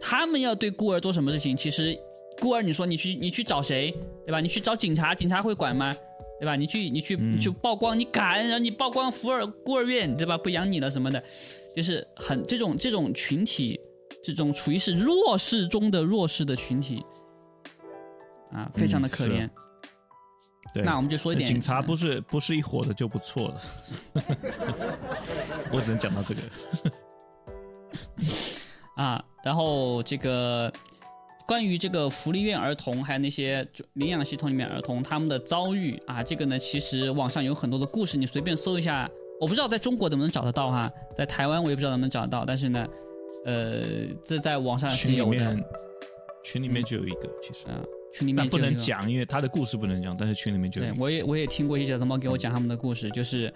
[0.00, 1.98] 他们要对孤儿做什么事情，其实。
[2.38, 3.90] 孤儿，你说你去你去找谁，
[4.26, 4.40] 对吧？
[4.42, 5.96] 你去找警察，警察会管吗？
[6.38, 6.54] 对吧？
[6.54, 8.46] 你去你去你去曝光，你敢？
[8.46, 10.36] 然后你曝光福尔孤儿院，对吧？
[10.36, 11.24] 不养你了什么的，
[11.74, 13.80] 就是很这种这种群体，
[14.22, 17.02] 这种处于是弱势中的弱势的群体，
[18.52, 19.48] 啊，非常的可怜。
[20.76, 23.60] 对，那我们就说一点，警察不是不是一伙的就不错了。
[25.72, 26.40] 我只能讲到这个。
[29.02, 30.72] 啊，然后这个。
[31.48, 39.08] 关于这个福利院儿童，还有那些领养系统里面儿童他们的遭遇啊，这个呢，其实网上有很多的故事，你随便搜一下，
[39.40, 42.84] 我不知道在中国能不能找得到哈，在台湾我也不知道能不能找得到，但是呢，
[43.44, 43.80] 呃，
[44.24, 45.56] 这在网上是有的。
[46.42, 47.78] 群里面就有一个，其实啊，
[48.12, 50.92] 群里面不能讲，因为他的故事不能讲，但是群里面就有。
[50.98, 53.52] 我也我也听过一些小同胞给我讲他们的故事，就是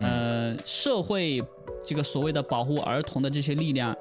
[0.00, 1.42] 呃，社会
[1.84, 3.96] 这个所谓的保护儿童的这些力量，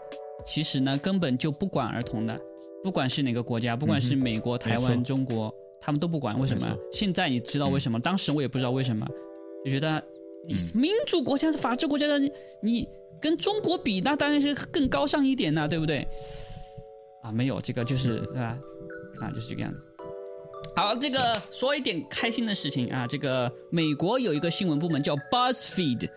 [0.46, 2.40] 其实呢根本就不管儿童的。
[2.82, 6.40] 不管是哪个国家，不管是美国、台湾、中国，他们都不管。
[6.40, 6.78] 为什么？
[6.94, 8.00] 现在你知道为什么？
[8.00, 9.06] 当时我也不知道为什么，
[9.66, 10.02] 就觉得
[10.48, 12.18] 你民主国家是法治国家的，
[12.64, 12.88] 你
[13.20, 16.08] 跟中国比，那当然是更高尚一点呐，对不对？
[17.22, 18.58] 啊，没有这个就是对吧？
[19.20, 19.82] 啊，就是这个样子。
[20.76, 26.10] 好，这个说一点开心的事情啊，这个美国有一个新闻部门叫 BuzzFeed，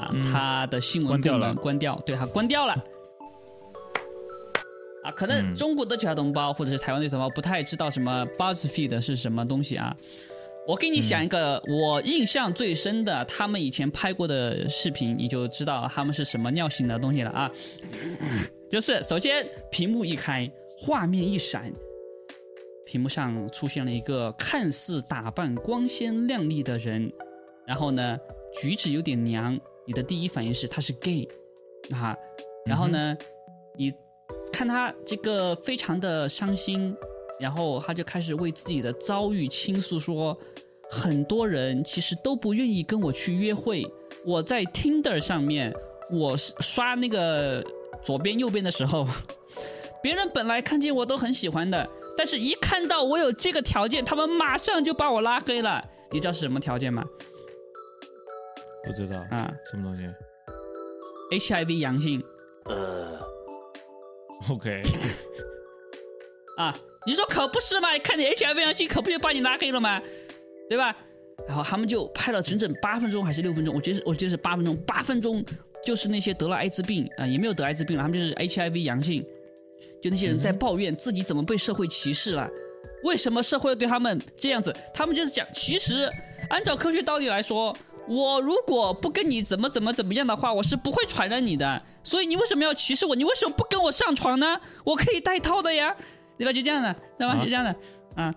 [0.00, 2.74] 啊，它的新闻部门关掉，对，它关掉了。
[5.02, 9.94] 啊，可能中国的其他同胞或者是台湾的同胞不太知道什么 BuzzFeed 是什么东西啊。
[10.66, 17.50] 我给你想一个我印象最深的他们以前拍过的视频，你就知道他们是什么尿性的东西了啊。
[18.70, 21.72] 就是首先屏幕一开，画面一闪，
[22.84, 27.12] 屏幕上出现了一个看似打扮光鲜亮丽的人，
[27.66, 28.18] 然后呢
[28.60, 31.28] 举止有点娘，你的第一反应是他是 gay
[31.90, 32.16] 啊，
[32.66, 33.16] 然后呢
[33.76, 33.92] 你。
[34.50, 36.96] 看他这个非常的伤心，
[37.40, 40.36] 然后他就开始为自己的遭遇倾诉，说
[40.88, 43.84] 很多人其实都不愿意跟我去约会。
[44.24, 45.74] 我在 Tinder 上面，
[46.10, 47.64] 我刷那个
[48.00, 49.06] 左边右边的时候，
[50.04, 55.82] 别人本来看见我都很喜欢的，但是一看到我有这个条件，他们马上就把我拉黑了。
[56.10, 57.02] 你知道是什么条件吗？
[58.84, 60.06] 不知道啊，什么东西
[61.32, 62.22] ？HIV 阳性。
[62.66, 63.18] 呃。
[64.50, 64.82] OK，
[66.58, 67.88] 啊，你说可不是嘛？
[68.00, 70.02] 看你 HIV 阳性，可不就把你拉黑了吗？
[70.68, 70.94] 对吧？
[71.48, 73.74] 然后他们就拍了整整八分钟还是六分钟？
[73.74, 75.42] 我觉得我觉得是八分钟，八分钟
[75.82, 79.26] 就是那些得了艾滋病啊，也没有得艾滋病了，他们就是 HIV 阳性，
[80.02, 82.48] 就那些人在抱怨自己怎么被社会歧视了，
[83.04, 84.74] 为什么社会对他们这样子？
[84.92, 86.10] 他们就是讲，其实
[86.50, 87.74] 按照科学道理来说。
[88.06, 91.82] 我如果不跟你怎么怎么怎么样的话，我是不会传染你的。
[92.02, 93.16] 所以你为什么要歧视我？
[93.16, 94.60] 你为什么不跟我上床呢？
[94.84, 95.96] 我可以带套的呀，
[96.36, 96.52] 对吧？
[96.52, 97.34] 就这样的，对吧？
[97.42, 97.74] 就这样的，
[98.14, 98.34] 啊，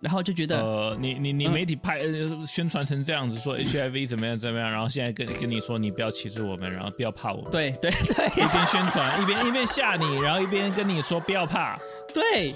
[0.00, 2.00] 然后就觉得，呃，你你你媒体拍
[2.46, 11.78] 宣传成这样子，说 HIV 怎么样怎么样，然后现在跟跟你说你不要歧视我们，然后不要怕我们，对对对，一边宣传一边一边吓你，然后一边跟你说不要怕，
[12.14, 12.54] 对。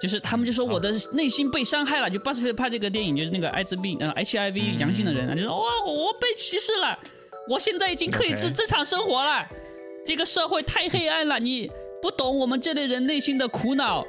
[0.00, 6.96] 就是他们就说我的内心被伤害了，就巴斯菲拍这个电影，就是那个艾滋病呃 HIV 阳性的人啊，就说哇我被歧视了，
[7.48, 9.44] 我现在已经可以正正常生活了，
[10.06, 11.68] 这个社会太黑暗了，你
[12.00, 14.04] 不懂我们这类人内心的苦恼。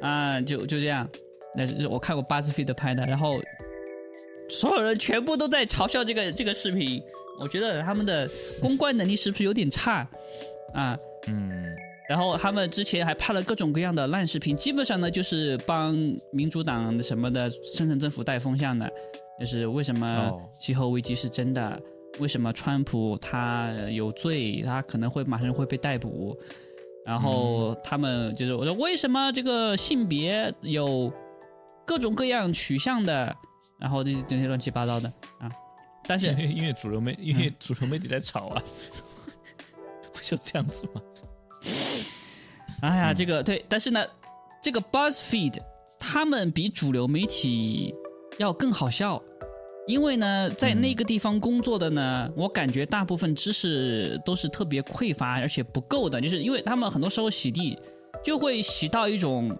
[0.00, 1.08] 啊，就就这样，
[1.56, 3.40] 那是我看过巴斯菲的拍的，然后
[4.48, 7.02] 所有人全部都在嘲笑这个这个视频，
[7.40, 8.28] 我觉得他们的
[8.60, 10.08] 公关能力是不是有点差
[10.72, 10.98] 啊？
[11.28, 11.64] 嗯。
[12.06, 15.96] 然后他们之前还拍了各种各样的烂视频，基本上呢就是帮
[16.30, 18.86] 民主党什么的深层政府带风向的，
[19.40, 21.80] 就是为什么气候危机是真的，
[22.20, 26.38] 为什么川普他有罪，他可能会马上会被逮捕，
[27.06, 31.10] 然后他们就是我说为什么这个性别有
[31.84, 33.34] 各种各样取向的，
[33.78, 35.50] 然后这这些乱七八糟的啊，
[36.06, 38.62] 但是因为主流媒因为主流媒体在吵啊，
[40.12, 41.02] 不就这样子吗？
[42.82, 44.04] 哎呀，这个对，但是呢，
[44.62, 45.58] 这个 BuzzFeed
[45.98, 47.94] 他们比主流媒体
[48.38, 49.22] 要更好笑，
[49.86, 57.78] 因为呢，在那个地方工作的呢，我感觉大部分知识都是特别匮乏而且不够的，就是因为他们很多时候洗地
[58.22, 59.56] 就会洗到一种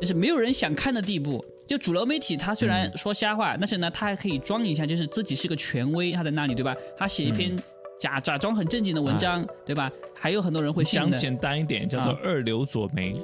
[0.00, 6.76] 就是没有人想看的地步，就主流媒体，他虽然说瞎话，但是呢，他还可以装一下，就是自己是个权威，他在那里，对吧？
[6.96, 7.56] 他写一篇
[7.98, 9.90] 假假装很正经的文章，对吧？
[10.14, 11.10] 还有很多人会信的。
[11.10, 13.12] 讲简单一点，叫做啊二流左媒，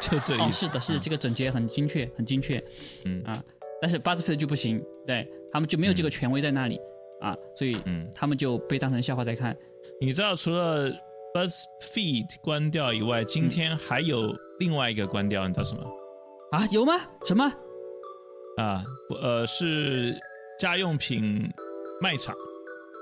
[0.00, 0.66] 就这哦，意思。
[0.66, 2.62] 是的，是的，这个总结很精确，很精确。
[3.04, 3.42] 嗯啊，
[3.80, 6.80] 但是 Buzzfeed 就不行，对他们就没有这个权威在那里
[7.20, 9.56] 啊，所以嗯，他们就被当成笑话在看。
[10.00, 10.90] 你知道除了
[11.34, 15.84] BuzzFeed 关掉以外，今天还有另外一个关掉，你知道什么？
[16.50, 16.94] 啊，有吗？
[17.24, 17.44] 什么？
[18.56, 18.84] 啊，
[19.22, 20.18] 呃，是
[20.58, 21.48] 家用品
[22.00, 22.34] 卖场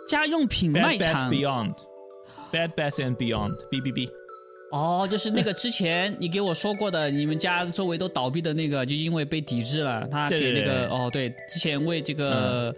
[0.07, 4.11] 家用品 Bad 卖 Bath 场 Beyond，Bad Bath and Beyond，B B B。
[4.71, 12.75] 哦，就是那个之前你给我说过的，你们家周围都倒闭的那个，就因为被抵制了，他给那个哦，对，之前为这个、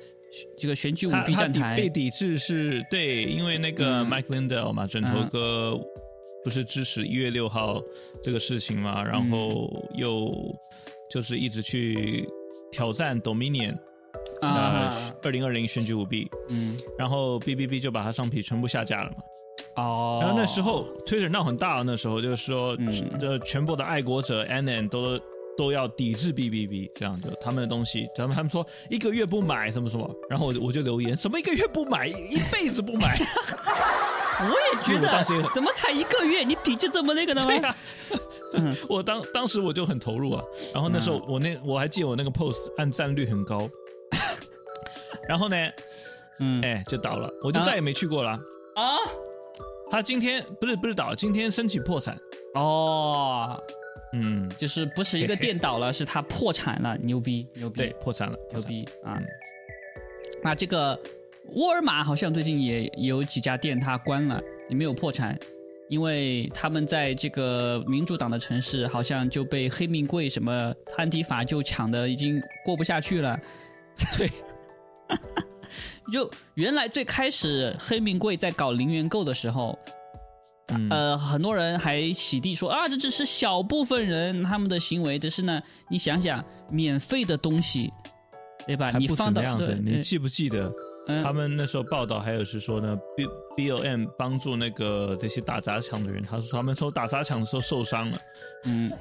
[0.56, 1.76] 这个选举舞弊站台。
[1.76, 4.08] 被抵制是对，因为那个嗯。
[4.08, 5.78] Mike Lindell 嘛，枕头哥
[6.42, 7.80] 不是支持一月六号
[8.22, 10.32] 这个事情嘛，然后又
[11.10, 12.28] 就是一直去
[12.70, 13.76] 挑战 Dominion
[14.40, 19.16] 呃啊，二零二零选举舞弊，嗯，然后 B B B 就把它商品全部下架了嘛。
[19.76, 22.90] 哦，然后那时候 Twitter 闹很大，那时候就是说，嗯。
[23.20, 25.18] 呃，全部的爱国者 N N 都
[25.60, 33.18] 都要抵制 B B B 这样的，他们的东西，他们他们说一个月不买什么什么，然后我就我就留言什么一个月不买，一辈子不买，
[34.40, 37.46] 我也觉得，怎么才一个月，你抵制这么那个的吗？
[37.48, 37.76] 对啊，
[38.88, 40.42] 我当当时我就很投入啊，
[40.72, 43.68] 然后那时候我那我还记得我那个 post 按赞率很高，
[45.28, 45.56] 然后呢，
[46.38, 46.62] 嗯。
[46.62, 48.30] 哎就倒了，我就再也没去过了。
[48.76, 48.96] 啊，
[49.90, 52.16] 他今天不是不是倒，今天申请破产，
[52.54, 53.62] 哦，
[54.12, 59.26] 嗯，就是不是一个店倒了，是他破产了，牛逼牛逼，对，破产了，牛逼啊嗯！
[60.42, 60.98] 那这个
[61.54, 65.38] 沃尔玛好像最近也有几家店它关了，也没有破产，
[65.88, 73.38] 因为他们在这个民主党的城市好像就被黑名贵什么安迪法就抢的已经过不下去了。
[74.16, 74.30] 对，
[76.12, 79.78] 就原来最开始黑名贵在搞零元购的时候，
[80.72, 87.92] 嗯呃，很多人还洗地说啊，这只是小部分人他们的行为，只是呢，你想想，免费的东西，
[88.66, 88.90] 对吧？
[88.92, 90.70] 你放到么样子对，你记不记得？
[91.08, 98.18] 嗯他们那时候报道还有是说呢，B B O M 帮助那个这些打砸抢的人，他说他们说打砸抢的时候受伤了，
[98.64, 98.92] 嗯，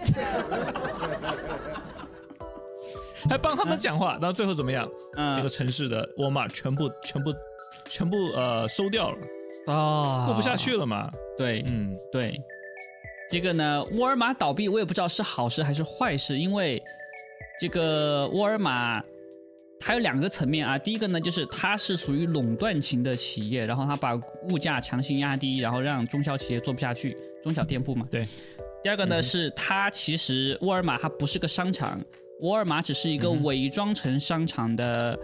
[3.29, 4.89] 还帮他们讲话，然后最后怎么样？
[5.13, 7.31] 那嗯个城市的沃尔玛全部全部
[7.87, 9.17] 全部呃收掉了，
[9.69, 11.11] 哦，过不下去了嘛。
[11.37, 12.35] 对，嗯，对，
[13.29, 16.81] 这个呢，沃尔玛倒闭，我也不知道是好事还是坏事，因为
[17.61, 19.01] 这个沃尔玛
[19.79, 20.77] 它有两个层面啊。
[20.77, 28.07] 第一个呢，就是它是属于垄断型的企业，然后它把物价强行压低，然后让中小企业做不下去，中小店铺嘛。
[28.09, 28.25] 对。
[28.81, 32.01] 第二个呢，是它其实沃尔玛它不是个商场，
[32.41, 35.17] 沃尔玛只是一个伪装成商场的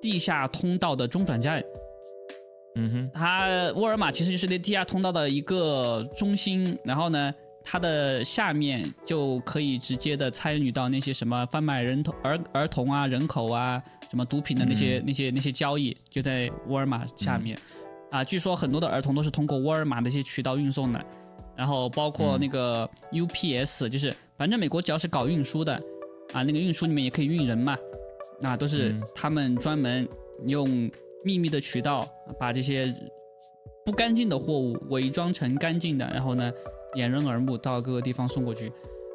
[0.00, 1.60] 地下通道的中转站。
[1.60, 1.64] 嗯
[2.92, 17.58] 哼，它沃尔玛其实就是那地下通道的一个中心，然后呢，它的下面就可以直接的参与到那些什么贩卖人头儿儿童啊、人口啊、什么毒品的那些、那些那些交易，就在沃尔玛下面。
[18.10, 21.04] 啊，据说很多的儿童都是通过沃尔玛的一些渠道运送的，
[21.56, 25.74] 然后包括那个 UPS，、就是反正美国只要是搞运输的
[26.32, 27.76] 啊，那个运输里面也可以运人嘛，
[28.42, 29.02] 啊，都是嗯。
[29.14, 30.08] 他们专门
[30.46, 30.90] 用
[31.24, 32.06] 秘密的渠道
[32.38, 32.92] 把这些
[33.84, 36.52] 不干净的货物伪装成干净的，然后呢
[36.94, 38.72] 掩人耳目到各个地方送过去。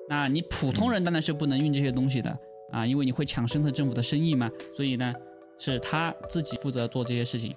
[0.10, 2.38] 那你普通人当然是不能运这些东西的
[2.72, 5.14] 啊，因为你会抢生特政府的生意嘛，所以呢
[5.58, 7.56] 是他自己负责做这些事情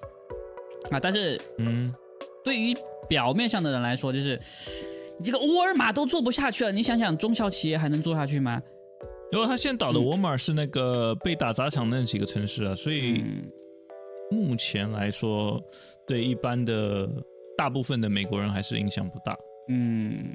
[0.90, 1.00] 啊。
[1.00, 1.92] 但是嗯，
[2.44, 2.74] 对于
[3.08, 4.38] 表面上的人来说，就是
[5.18, 8.62] 你这个沃尔玛都做不下去了，你想想中小企业还能做下去吗？
[9.32, 13.50] 因为他现在倒的沃尔玛是那个被打砸抢那几个城市啊，所以嗯，
[14.30, 15.62] 目前来说，
[16.06, 17.08] 对一般的
[17.56, 19.36] 大部分的美国人还是影响不大。
[19.68, 20.34] 嗯，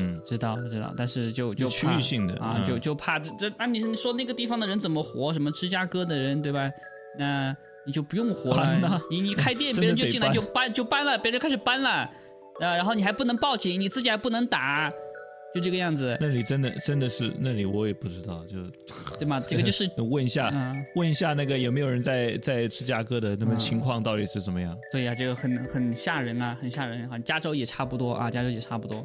[0.00, 5.32] 嗯，知道知道，但是就就区域性的啊，嗯就就怕这这，那、你你说那个地方的人怎么活？
[5.32, 6.70] 什么芝加哥的人对吧？
[7.18, 7.56] 那
[7.86, 12.10] 你就不用活了，你你开店， 别人就进来就搬就搬了，别人开始搬了，啊，
[12.60, 14.92] 然后你还不能报警，你自己还不能打，
[15.54, 18.56] 就这个样子，那里真的真的是那里我也不知道，就
[19.18, 19.40] 对吗？
[19.48, 24.76] 这个就是问一下、嗯，问一下那个有没有人在在芝加哥的那么嗯情况到底是怎么样？
[24.92, 27.18] 对呀、这个很很吓人啊，很吓人啊。
[27.20, 29.04] 加州也差不多啊，加州也差不多。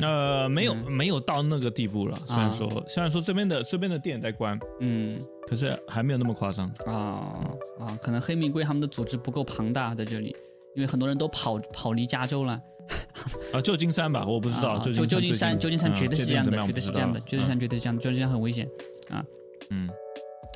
[0.00, 5.18] 呃，没有、嗯没有到那个地步了，虽然说、虽然说这边的这边的店在关，嗯
[5.48, 6.70] 可是还没有那么夸张。
[6.86, 7.50] 啊
[7.80, 10.36] 啊，可能黑玫瑰他们的组织不够庞大在这里，
[10.76, 12.60] 因为很多人都跑跑离加州了。
[13.52, 14.70] 啊，旧金山吧，我不知道。
[14.70, 18.68] 啊，旧旧旧金山，旧金山绝对是这样的，绝绝对是这样的，旧金山绝对是这样的，旧金山很危险
[19.10, 19.24] 啊。
[19.70, 19.88] 嗯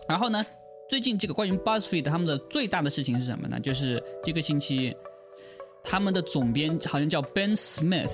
[0.09, 0.45] 然后呢，
[0.89, 3.59] 最近这个关于 BuzzFeed 他们的最大的事情是什么呢？
[3.61, 4.95] 就是这个星期，
[5.83, 8.13] 他们的总编好像叫 Ben Smith，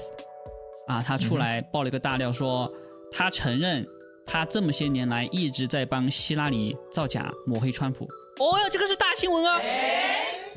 [0.87, 2.73] 啊，他出来爆了一个大料说，
[3.11, 3.87] 他承认
[4.25, 8.05] 他这么些年来一直在帮希拉里造假、抹黑川普。
[8.39, 9.59] 哦哟，这个是大新闻啊！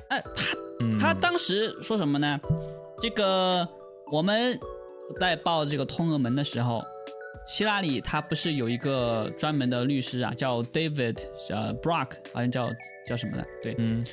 [0.07, 2.39] 哎、他嗯，他当时说什么呢？
[3.01, 3.67] 这个
[4.11, 4.59] 我们
[5.19, 6.83] 在报这个通俄门的时候，
[7.47, 11.17] 希拉里他不是有一个专门的律师啊，叫 David
[11.49, 12.69] 呃 Brock，好像叫
[13.05, 13.75] 叫什么的，对。
[13.77, 14.03] 嗯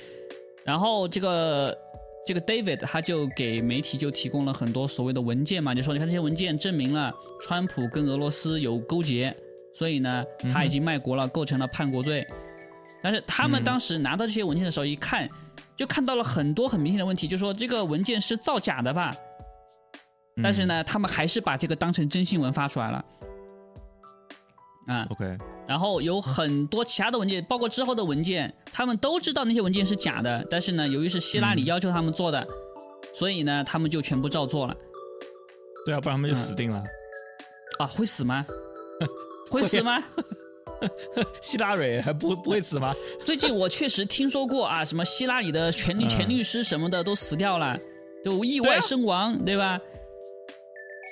[0.65, 1.77] 然后这个
[2.25, 9.35] 这个 David 他就给媒体就提供了很多所谓的文件嘛，就说你看这些文件证明了川普跟俄罗斯有勾结，
[9.75, 12.25] 所以呢他已经卖国了，构成了叛国罪。
[13.03, 15.29] 但是他们当时拿到这些文件的时候一看，
[15.77, 19.11] 就看到了很多很明显的问题，就说这个文件是造假的吧？
[20.43, 23.05] 但是呢，他们还是把这个当成真新闻发出来了。
[24.87, 32.47] 啊，，OK，然后有很多其他的文件，包括之后的文件，他们都知道那些文件是假的，但是呢，由于是希拉里要求他们做的，
[33.15, 34.77] 所以呢，他们就全部照做了。
[35.85, 36.83] 对啊，不然他们就死定了。
[37.79, 38.45] 啊，会死吗？
[39.51, 40.03] 会死吗？
[41.41, 42.95] 希拉蕊还不不会死吗？
[43.25, 47.79] 最近我确实听说过啊，什么希拉里的前律嗯前律师什么的都死掉了，
[48.25, 49.81] 都意外身亡，对吧？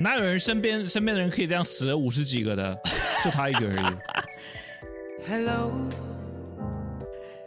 [0.01, 2.79] 哪有人身边身边的人可以这样死了五十几个的？
[3.25, 5.29] 就他一个而已。
[5.29, 5.71] Hello，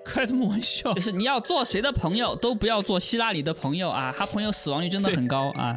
[0.06, 1.02] 开什么玩笑就？
[1.02, 5.76] 是你要做谁的朋友，都不要做希拉里的朋友啊，他朋友死亡率真的很高啊。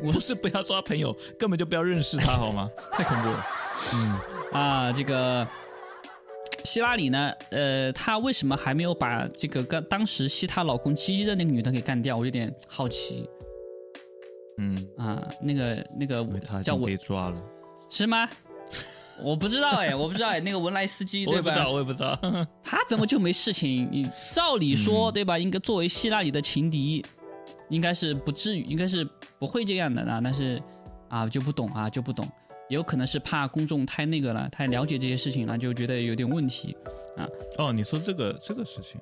[0.00, 2.70] 不是不要做他朋友，根本就不要认识他好吗？
[2.92, 3.46] 太恐怖了。
[3.94, 4.20] 嗯
[4.52, 5.44] 啊，这个
[6.64, 12.16] 希拉里呢，呃，她为什么还没有把这个刚当时吸她老公鸡鸡的那个女的给干掉？
[12.16, 13.28] 我有点好奇
[14.58, 15.26] 嗯，啊。
[15.40, 16.24] 那个那个
[16.62, 17.36] 叫我经被抓了。
[17.88, 18.28] 是吗？
[19.22, 22.00] 我不知道哎，我不知道哎，那个文莱斯基对吧 我也不知？
[22.00, 22.46] 道，我也不知道。
[22.64, 23.88] 他怎么就没事情？
[23.90, 25.38] 你照理说、嗯对吧？
[25.38, 27.04] 应该作为希拉里的情敌，
[27.68, 29.06] 应该是不至于，应该是
[29.38, 30.20] 不会这样的啊。
[30.22, 30.60] 但是
[31.08, 32.26] 啊，就不懂啊，就不懂，
[32.72, 36.76] 有可能是怕公众太那个了，太了解这些事情了，就觉得有点问题
[37.16, 39.00] 啊哦，你说这个这个事情，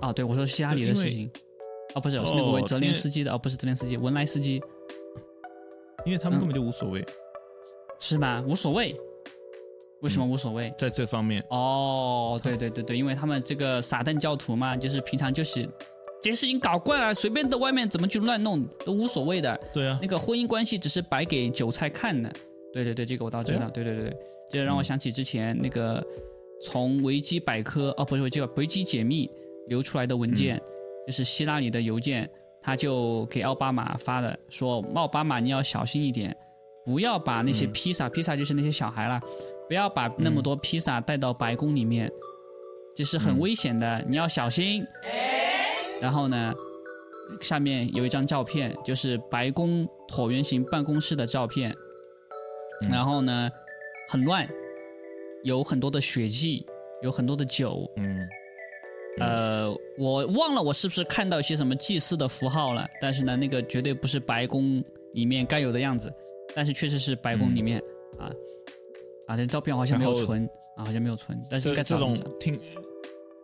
[0.00, 0.12] 啊。
[0.12, 1.30] 对我说希拉里的事情，
[1.94, 4.62] 哦，不是，是那个泽连斯基的，哦，不是泽连斯基，文莱斯基
[6.04, 7.04] 因为他们根本就无所谓，
[7.98, 8.42] 是吗？
[8.46, 8.94] 无所谓，
[10.00, 10.72] 为什么无所谓？
[10.78, 15.68] 在这方面，哦，对对对对，因为他们这个撒旦教徒嘛，就是平常就是
[16.22, 19.60] 这些事情搞惯了，随便到外面怎么去乱弄都无所谓的。
[19.72, 22.32] 对啊那，个婚姻关系只是摆给韭菜看的。
[22.72, 23.68] 对对对，这个我倒知道。
[23.70, 24.16] 对对对对，
[24.50, 26.04] 这让我想起之前那个
[26.62, 29.30] 从维基百科哦，不是维基百维基解密
[29.68, 30.60] 流出来的文件，
[31.06, 32.28] 就是希拉里的邮件，
[32.62, 36.36] 他就给奥巴马发的，说奥巴马你要小心一点，
[36.84, 37.72] 不要把那些嗯。
[37.72, 39.20] 披萨，披萨就是那些小孩啦，
[39.68, 42.10] 不要把那么多披萨带到白宫里面，
[42.94, 43.38] 这是很嗯。
[43.38, 44.84] 危险的，你要小心。
[46.00, 46.52] 然后呢，
[47.40, 51.76] 下面有一张照片，就是白宫椭圆形办公室的照片，嗯
[52.90, 53.50] 然后呢，
[54.08, 54.48] 很乱，
[55.44, 56.66] 有很多的血迹，
[57.02, 58.18] 有很多的酒，嗯，
[59.18, 64.82] 呃，我忘了我是不是看到一些什么祭祀的符号了，但是呢，那个绝对不是白宫
[65.14, 66.12] 里面该有的样子，
[66.54, 67.78] 但是确实是白宫里面、
[68.18, 68.30] 啊
[69.26, 72.60] 啊，这照片好像没有存啊，好像没有存，但是应该这种听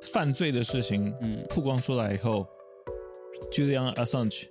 [0.01, 1.45] 犯罪的事情嗯。
[1.49, 2.47] 曝光出来以后
[3.51, 4.47] ，Julian Assange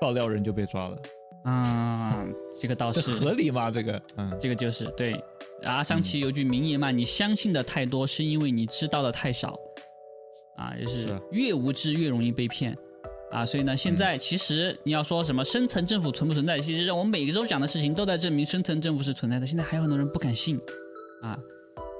[0.00, 0.96] 爆料人就被抓了，
[1.44, 2.24] 啊，
[2.60, 3.70] 这个倒是合理吗？
[3.70, 5.22] 这个，嗯，这个就是对。
[5.62, 9.58] 阿桑奇有句名言嘛，你相信的太多，是因为你知道的太少。
[10.56, 12.76] 啊，就是越无知越容易被骗。
[13.30, 19.46] 啊，所以呢，现在其实你要说什么深层政府存不存在，其实我们每个周讲的事情都在证明深层政府是存在的。
[19.46, 20.58] 现在还有很多人不敢信，
[21.22, 21.38] 啊，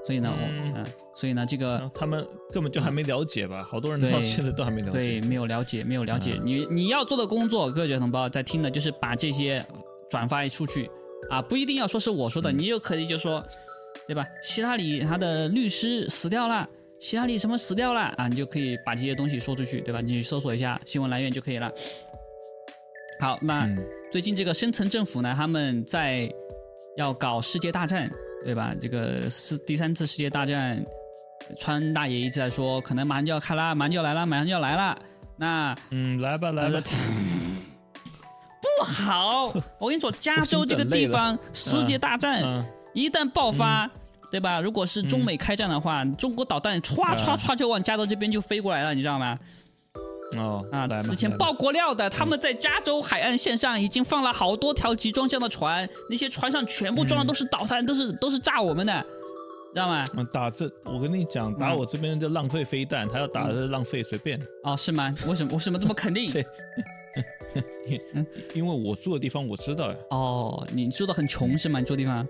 [0.07, 0.87] 所以呢，我嗯嗯，
[1.19, 3.67] 所以呢，这个他们根本就还没了解吧？
[3.69, 4.93] 好多人到现在都还没了解。
[4.93, 6.35] 对，没有了解，没有了解。
[6.35, 9.65] 嗯你你要做的工作，各位同胞在听的，就是把这些
[10.09, 10.89] 转发出去
[11.29, 13.45] 啊，不一定要说是我说的，嗯你就可以就说，
[14.07, 14.25] 对吧？
[14.45, 16.65] 希拉里他的律师死掉了，
[17.01, 20.01] 希拉里什么死掉了啊，你就可以把这些东西说出去，对吧？
[20.01, 21.73] 你去搜索一下新闻来源就可以了。
[23.21, 23.67] 好，那。
[23.67, 23.77] 嗯
[24.11, 26.27] 最近这个深层政府呢，他们在
[26.97, 28.11] 要搞世界大战，
[28.43, 28.75] 对吧？
[28.81, 30.83] 这个是第三次世界大战，
[31.57, 34.99] 川大爷一直在说，可能马上就要开啦，马上就要来了，马上就要来了。
[35.37, 36.81] 那嗯，来吧来吧，
[38.61, 43.89] 不好，我跟你说，加州这个地方世界大战嗯，一旦爆发，
[44.31, 44.61] 对吧？
[44.61, 49.39] 如果是中美开战的话，中国导弹歘歘歘就往加州这边就飞过来了，你知道吗？
[50.37, 59.07] 哦啊，来之前爆过料的，他们在加州海岸线上已经放了好多条集装箱的船，那些船上全部装的都是导弹，都是都是炸我们的，
[59.75, 60.05] 知道吗？
[60.17, 64.41] 嗯，打这，我跟你讲，打我这边就浪费飞弹，他要打的浪费随便。
[64.65, 65.15] 哦，是吗？
[65.27, 66.31] 为什么为什么这么肯定？
[66.33, 66.45] 对
[68.55, 71.81] 因为我住的地方我知道呀，哦，你住的很穷是吗？
[71.81, 72.27] 你住的地方？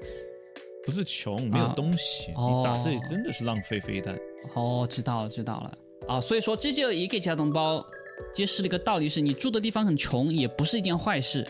[0.87, 4.19] 不是穷，没有东西，哦你打这里真的是浪费飞弹。
[4.55, 5.79] 哦，知道了知道了。
[6.07, 7.85] 啊，所以说这就也给其他同胞
[8.33, 11.47] 揭示了一个道理：是你住的地方很穷，也不是一件坏事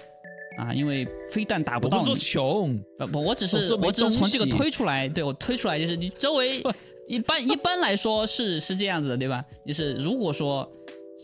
[0.58, 2.14] 啊，因为非但打不到你。
[2.16, 6.62] 穷，不不，我只是我我只是从这个推出来，对我推出来就是你周围
[7.06, 9.42] 一般一般来说是是这样子的，对吧？
[9.64, 10.70] 就是如果说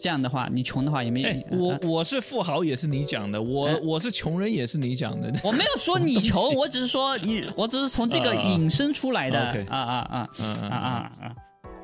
[0.01, 5.33] 这样的话，你穷的话也没、哎，我我是富豪也是你讲的，我哎我是穷人也是你讲的。
[5.43, 11.35] 我没有说你穷，我只是说你， 我只是从这个啊啊啊引申出来的啊啊啊啊啊啊啊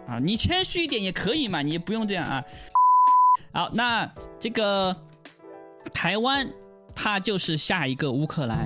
[0.09, 0.19] 啊！
[0.23, 2.45] 你谦虚一点也可以嘛，你也不用这样啊。
[3.53, 4.97] 好，那这个
[5.93, 6.49] 台湾
[6.95, 8.59] 它就是下一个乌克兰。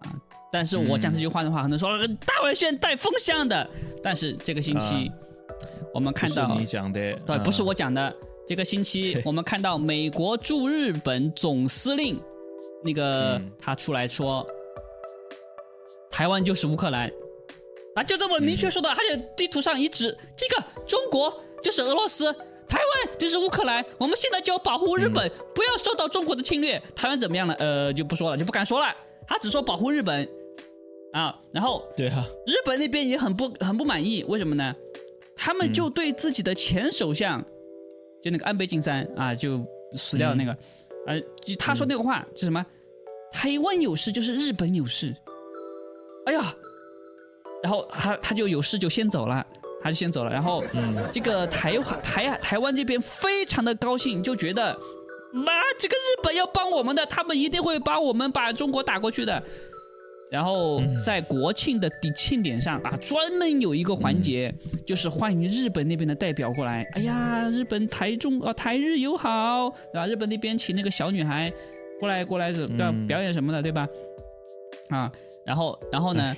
[0.00, 0.14] 啊，
[0.50, 3.68] 但是我讲这句话的话，可能说呃大文轩带风向的，
[4.02, 5.10] 但是这个星期
[5.94, 8.14] 我们看到不是你讲的，对，嗯不是我讲的。
[8.44, 12.20] 这个星期我们看到美国驻日本总司令
[12.82, 13.52] 那个、嗯。
[13.58, 14.44] 他出来说，
[16.10, 17.08] 台湾就是乌克兰，
[17.94, 22.34] 啊，就这么明确说的，而且地图上一指，这个中国就是俄罗斯。
[22.72, 26.82] 台湾就是乌克兰，我们现在就要保护日本，不要受到中国的侵略。
[26.96, 27.52] 台湾怎么样了？
[27.58, 28.86] 呃，就不说了，就不敢说了。
[29.26, 30.26] 他只说保护日本，
[31.12, 34.74] 啊，然后对啊，日本那边也很不很不满意，为什么呢？
[35.36, 37.44] 他们就对自己的前首相，
[38.22, 39.62] 就那个安倍晋三啊，就
[39.94, 40.56] 死掉的那个，
[41.06, 42.64] 呃，就他说那个话是什么？
[43.30, 45.14] 台湾有事就是日本有事。
[46.24, 46.56] 哎呀，
[47.62, 49.46] 然后他他就有事就先走了，
[49.82, 50.30] 他就先走了。
[50.30, 50.62] 然后
[51.10, 54.76] 这个台湾台台湾这边非常的高兴，就觉得
[55.32, 59.42] 妈，这个日本要帮我们的，他们一定会帮我们把中国打过去的。
[60.30, 64.50] 然后在国庆的底庆典上啊，专门有一个环节，
[64.86, 66.82] 就是欢迎日本那边的代表过来。
[66.94, 70.06] 哎呀，日本台中啊，台日友好，对吧？
[70.06, 71.52] 日本那边请那个小女孩
[72.00, 72.66] 过来过来是
[73.06, 73.86] 表演什么的，对吧？
[74.88, 75.12] 啊，
[75.44, 76.34] 然后然后呢？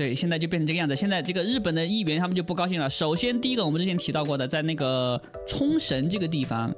[0.00, 0.96] 对，现在就变成这个样子。
[0.96, 2.88] 现在这个日本的议员他们就不高兴了。
[2.88, 6.74] 首先，第一个我们之前提到过的，在那个冲绳这个地方，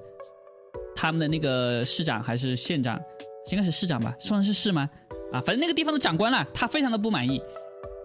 [0.97, 3.01] 他们的那个市长还是县长，
[3.53, 4.13] 应该是市长吧？
[4.19, 4.91] 算是市吗？
[5.33, 7.41] 啊，反正那个地方的长官了，他非常的不满意，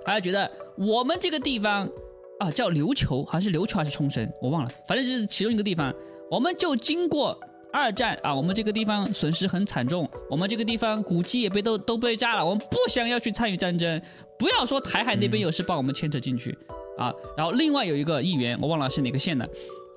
[0.05, 1.89] 他就觉得我们这个地方
[2.38, 5.91] 啊叫琉球，好像是琉球还是冲绳，我忘了，反正就是其中一个地方，
[6.30, 7.36] 我们就经过
[7.78, 14.01] 二战啊，我们这个地方损失很惨重，我们这个地方古迹也被都都被炸了，我们不想要去参与战争，
[14.38, 16.57] 不要说台海那边有事把我们牵扯进去、
[16.97, 17.13] 啊。
[17.38, 19.47] 然后另外有一个议员，我忘了是哪个县的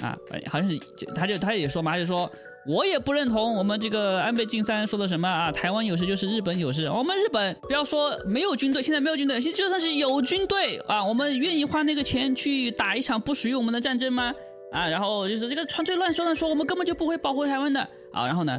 [0.00, 0.16] 啊，
[0.46, 0.78] 好像是
[1.14, 2.30] 他就他也说嘛，他就说。
[2.66, 6.84] 我也不认同我们这个安倍晋三说的什么啊，台湾有事就是日本有事。
[6.90, 14.30] 我们日本不要说没有军队，现在没有军队，就算是有军队啊，我们愿意花那个钱去打一场不属于我们的战争吗？
[14.72, 17.80] 啊，然后就是这个纯粹乱说乱说，我们根本就不会保护台湾的
[18.12, 18.26] 啊。
[18.26, 18.58] 然后呢，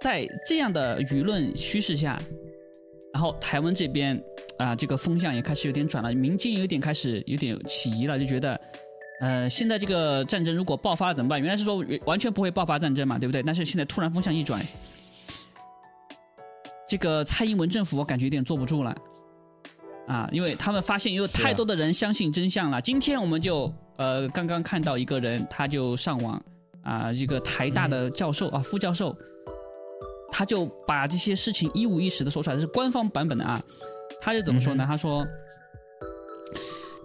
[0.00, 2.18] 在这样的舆论趋势下，
[3.12, 4.22] 然后台湾这边
[4.58, 8.60] 啊，这个风向也开始有点转了，民间有点开始有点起疑了，就觉得。
[9.20, 11.40] 呃，现在这个战争如果爆发了怎么办？
[11.40, 13.42] 原来是说完全不会爆发战争嘛，对不对？
[13.42, 14.64] 但是现在突然风向一转，
[16.88, 18.96] 这个蔡英文政府我感觉有点坐不住了，
[20.06, 22.80] 啊，因为他们发现有太多的人相信真相了。
[22.80, 26.42] 今天我们就呃刚刚看到一个人，他就上网
[26.82, 29.14] 啊，一个台大的教授啊，副教授，
[30.32, 33.62] 他就把这些事情一五一十的说出来，这是官方版本的啊。
[34.20, 34.86] 他是怎么说呢？
[34.88, 35.26] 他说，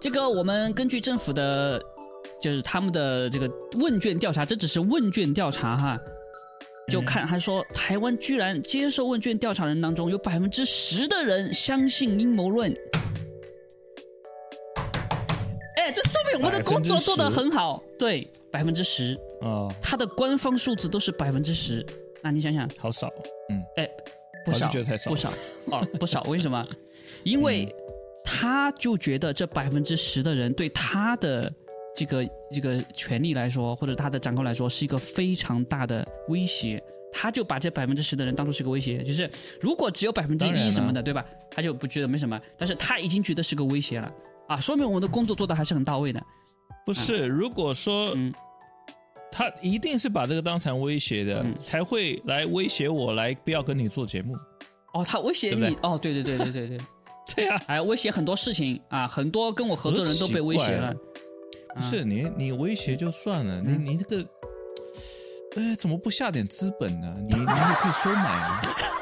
[0.00, 1.80] 这个我们根据政府的。
[2.40, 5.98] 就是他们的这个问卷调查，这只是问卷调查哈，
[6.90, 12.70] 就看他说台湾居然接受问卷调查人当中有百分之十的人相信阴谋论，
[15.76, 16.02] 哎，这
[16.42, 21.84] 我的工作做得很好，对，百分之十，哦，他的官方数字都是百分之十，
[22.22, 23.08] 那你想想，好少，
[23.50, 23.88] 嗯，哎，
[24.44, 25.10] 不少，觉得太少。
[25.10, 25.32] 不少。
[25.66, 26.66] 哦，不少，为什么？
[27.24, 27.72] 因为
[28.24, 31.52] 他就觉得这百分之十的人对他的。
[31.96, 36.82] 这个这个权利来说，或者他的掌控来说，是一个非常大的威胁。
[37.12, 39.30] 他就把这百分之十的人当做是个威胁，就是
[39.60, 41.24] 如果只有百分之一什么的，对吧？
[41.48, 42.40] 他就不觉得没什么。
[42.58, 44.12] 但是他已经觉得是个威胁了
[44.48, 46.22] 啊，说明我们的工作做的还是很到位的。
[46.84, 48.32] 不是，如果说嗯
[49.32, 54.34] 他一定是把这个当成威胁的，嗯才会来威胁我，来不要跟你做节目。
[54.92, 56.78] 哦，他威胁对对你哦，对对对对对对，
[57.34, 60.94] 对呀、还 威胁很多事情啊，很多跟我合作人都被威胁了。
[61.74, 64.28] 不是你，你威胁就算了，你你这个
[65.56, 67.16] 哎，怎么不下点资本呢？
[67.28, 68.62] 你你也可以收买啊。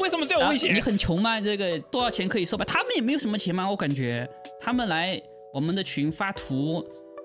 [0.00, 0.70] 为什么这样危险？
[0.70, 1.40] 啊你很穷吗？
[1.40, 2.64] 这个多少钱可以收吧？
[2.64, 4.28] 他们也没有什么钱吗，我感觉
[4.60, 5.20] 他们来
[5.52, 6.84] 我们的群发图，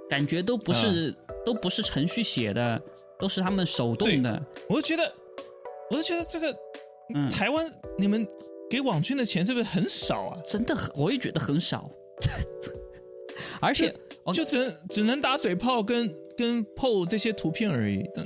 [0.09, 1.15] 感觉都不是、嗯
[1.45, 2.82] 都不是程序写的，
[3.19, 4.41] 都是他们手动的。
[4.69, 5.13] 我就觉得，
[5.91, 6.55] 我就觉得这个、
[7.13, 8.26] 嗯台湾你们
[8.69, 10.39] 给网军的钱是不是很少啊？
[10.47, 11.91] 真的很，我也觉得很少。
[13.59, 13.93] 而且
[14.24, 18.09] 哦就只能只能打嘴炮跟跟 PO 这些图片而已。
[18.15, 18.26] 但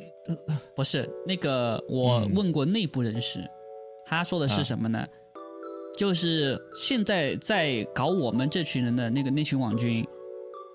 [0.76, 3.39] 不是那个，我嗯问过内部人士，
[4.08, 5.05] 他说的是什么呢？
[5.97, 10.05] 就是现在在搞我们这群人的那个那群网军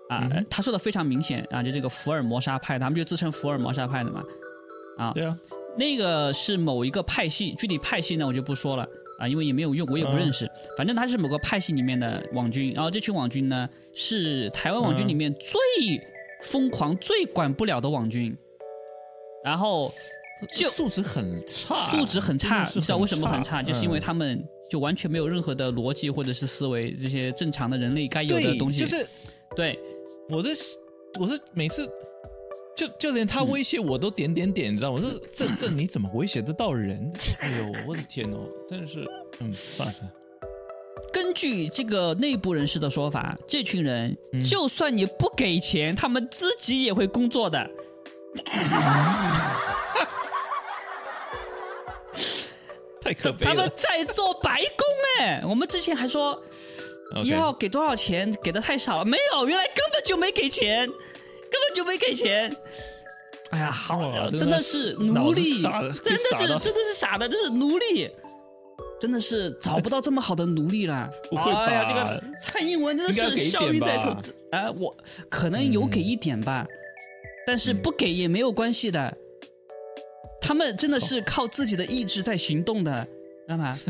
[0.09, 4.22] 啊，嗯他说的非常明显啊，就这个福尔摩沙派，他们就自称福尔摩沙派的嘛。
[4.99, 5.39] 啊，对啊，
[5.76, 8.87] 那个是某一个派系，具体派系呢我就不说了
[9.18, 10.51] 啊，因为也没有用，我也不认识。
[10.76, 15.57] 反正他是某个派系里面的网军，然后这群网军呢是台湾网军里面最
[16.43, 18.37] 疯狂、最管不了的网军。
[19.45, 19.91] 然后
[20.49, 23.61] 就素质很差，素质很差，你知道为什么很差？
[23.61, 28.80] 嗯就是因为他们就完全没有任何的逻辑或者是思维，这些正常的人类该有的，东西。
[28.80, 29.07] 就是
[29.55, 29.78] 对，
[30.30, 30.51] 我的
[31.20, 31.88] 我是每次。
[32.74, 34.99] 就就连他威胁我都点点点，你知道吗？
[34.99, 37.12] 我说这这你怎么威胁得到人？
[37.40, 39.07] 哎呦，我的天哦，真的是，
[39.40, 40.14] 嗯，算了算了，
[41.12, 47.70] 根据这个内部人士的说法，这群人嗯就算你不给钱，他们自己也会工作的。
[53.03, 53.71] 太可悲他们。
[53.77, 54.87] 在做白工
[55.21, 55.43] 哎！
[55.45, 56.41] 我们之前还说
[57.25, 62.55] 要给多少钱，给的太少了，没有，原来根本就没给钱，根本就没给钱。
[63.51, 68.11] 哎呀，好哇，真真的的是奴隶，真的是真的是傻的，这是奴隶，
[68.99, 71.11] 真的是找不到这么好的奴隶了。
[71.29, 74.17] 不会哎呀，这个蔡英文真的是效应点吧在手
[74.53, 74.71] 啊！
[74.71, 74.97] 我
[75.29, 76.67] 可能有给一点吧，
[77.47, 79.15] 但是不给也没有关系的。
[80.43, 83.03] 他们真的是靠自己的意志在行动的，
[83.47, 83.74] 知道吗？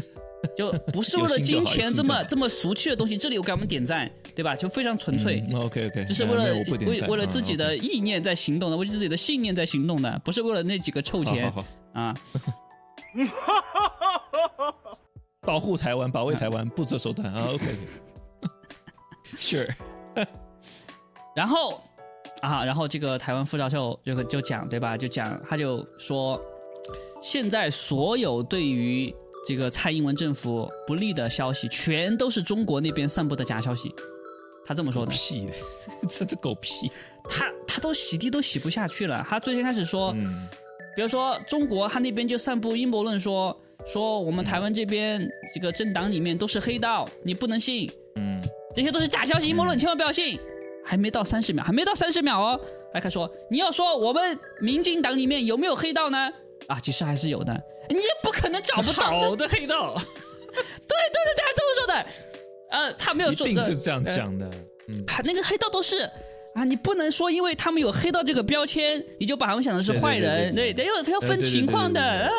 [0.56, 3.16] 就不是为了金钱这么这么俗气的东西。
[3.16, 4.56] 这里我给他们点赞，对吧？
[4.56, 5.40] 就非常纯粹。
[5.54, 6.52] OK OK，这是为了
[6.86, 12.12] 为为了自己嗯的意念在行动的，为自己的信念在行动的，不是为了那几个臭钱好好，啊！
[15.42, 17.46] 保护台湾，保卫台湾，不择手段啊。
[17.54, 17.64] OK
[18.42, 19.72] OK，Sure，
[21.36, 21.80] 然后
[22.42, 24.96] 啊，然后这个台湾副教授就就讲对吧？
[24.96, 26.40] 就讲他就说，
[27.22, 29.14] 现在所有对于
[29.46, 33.94] 这个蔡英文政府不利的消息，全都是中国那边散布的假消息。
[34.64, 35.48] 他这么说的，屁，
[36.10, 36.90] 这这狗屁。
[37.28, 39.24] 他他都洗地都洗不下去了。
[39.28, 40.48] 他最先开始说，嗯
[40.94, 48.42] 比如说中国，他那边就散布阴谋论说，说我们台湾这边这个政党里面都是黑道，你不能信，嗯，
[48.74, 50.38] 这些都是假消息、阴谋论，千万不要信。
[50.84, 52.60] 还没到三十秒，还没到三十秒哦，
[52.94, 56.32] 来看说你要说我们民进党里面有没有黑道呢？
[56.66, 57.52] 啊，其实还是有的，
[57.88, 59.04] 你也不可能找不到。
[59.04, 60.04] 好的黑道，对
[60.54, 62.06] 对对，他是这么说的。
[62.70, 64.50] 呃，他没有说一定是这样呃讲的。
[64.88, 66.08] 嗯，他，那个黑道都是
[66.54, 72.30] 啊，你不能说因为他们有黑道这个标签，你就把他们想的是坏人，对对，得有要分情况的啊，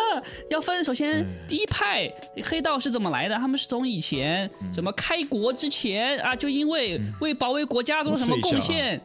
[0.52, 0.84] 要分。
[0.84, 2.12] 首先嗯，第一派
[2.44, 3.36] 黑道是怎么来的？
[3.38, 9.02] 他们是从以前嗯什么开国之前啊，就因为为保卫国家做了什么贡献，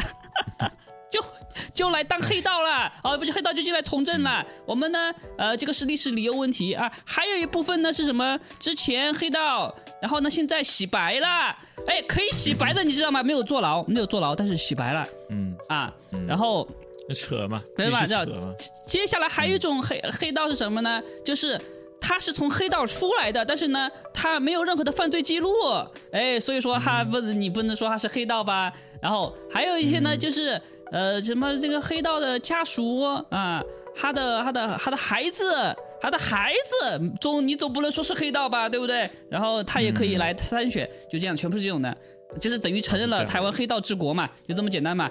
[1.12, 1.22] 就
[1.74, 4.44] 就来当黑道了，哦，不是黑道就进来从政了。
[4.64, 6.90] 我们呢，呃，这个是历史理由问题啊。
[7.04, 8.40] 还有一部分呢是什么？
[8.58, 11.54] 之前黑道，然后呢现在洗白了，
[11.86, 13.22] 哎，可以洗白的，你知道吗？
[13.22, 15.92] 没有坐牢，没有坐牢，但是洗白了嗯，啊。
[16.26, 16.66] 然后
[17.14, 18.06] 扯嘛，对吧？
[18.86, 21.02] 接下来还有一种黑黑道是什么呢？
[21.22, 21.60] 就是
[22.00, 25.50] 他是从黑道出来的，但是呢，他没有任何的犯罪记录，
[26.10, 28.72] 哎，所以说他不，你不能说他是黑道吧？
[29.02, 30.60] 然后还有一些呢，就是
[30.92, 33.62] 呃，什么这个黑道的家属啊，
[33.96, 35.74] 他的他的他的孩子。
[36.04, 39.08] 他的孩子总你总不能说是黑道吧，对不对？
[39.30, 41.96] 然后他也可以来参选，就这样，全部是这种的，
[42.40, 45.08] 就是等于承认了台湾黑道治国嘛，就这么简单嘛。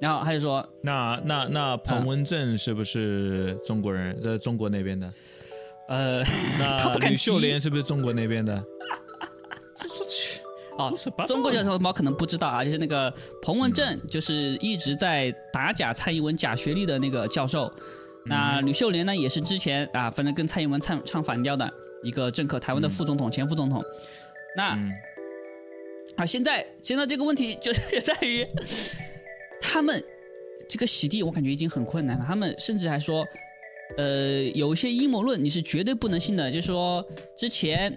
[0.00, 4.18] 然后他就说，那那那彭文正是不是中国人？
[4.22, 5.12] 在中国那边的？
[5.90, 6.22] 呃，
[6.58, 8.56] 那 吕不敢秀莲是不是中国那边的？
[9.76, 9.94] 这这
[11.26, 13.12] 中国的同胞可能不知道啊，就是那个
[13.42, 17.72] 彭文正，就是一直在打假蔡英文假学历的那个教授。
[18.26, 21.72] 那吕秀莲呢，也是之前啊，反正跟蔡英文唱唱反调的
[22.02, 23.82] 一个政客，台湾的副总统、前副总统。
[24.56, 24.90] 那嗯
[26.16, 28.46] 啊，现在现在这个问题就是在于，
[29.60, 30.04] 他们
[30.68, 32.24] 这个洗地，我感觉已经很困难了。
[32.26, 33.24] 他们甚至还说，
[33.96, 37.02] 呃，有一些阴谋论你是绝对不能信的，就是说
[37.34, 37.96] 之前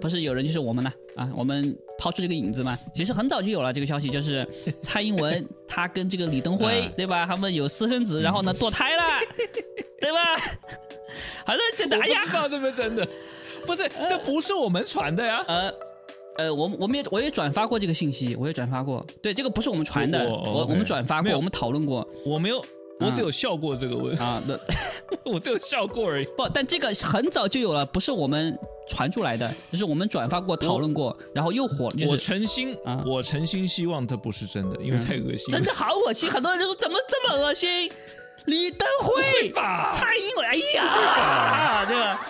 [0.00, 4.46] 不是有人就是我们呢，啊，我们抛出这个影子嘛，其实很早就有了这个消息，就是
[4.82, 7.26] 蔡英文她跟这个李登辉啊对吧？
[7.26, 9.02] 他们有私生子，然后呢堕胎了，
[10.00, 10.18] 对吧？
[11.44, 13.06] 好像觉得我哎呀，不知道是不是真的，
[13.64, 15.44] 不是，这不是我们传的呀。
[15.48, 15.72] 呃。
[16.38, 19.02] 呃，我我们也我也转发过这个信息，我也转发过。
[19.22, 22.62] 对，这个不是我们传的，我我我我们转发过，我们讨论过我没有，
[23.00, 24.42] 我只有笑过这个问，啊。
[24.46, 24.54] 那
[25.32, 26.26] 我只有笑过而已。
[26.36, 28.54] 不，但这个很早就有了，不是我们
[28.88, 35.58] 传出来的，就是我们转发过、讨论过，然后又火我诚心啊，我诚心希望它不是真的，因为太恶心了。
[35.58, 37.90] 真的好恶心，很多人就说怎么这么恶心？
[38.46, 39.90] 李登辉、吧？
[39.90, 42.20] 蔡英文，哎呀，对吧？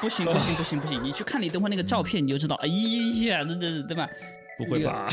[0.00, 2.68] 不行不行不行不行，你去看李登辉那个照片，你就知道，哎
[3.26, 4.08] 呀，这这对吧？
[4.56, 5.08] 不会吧？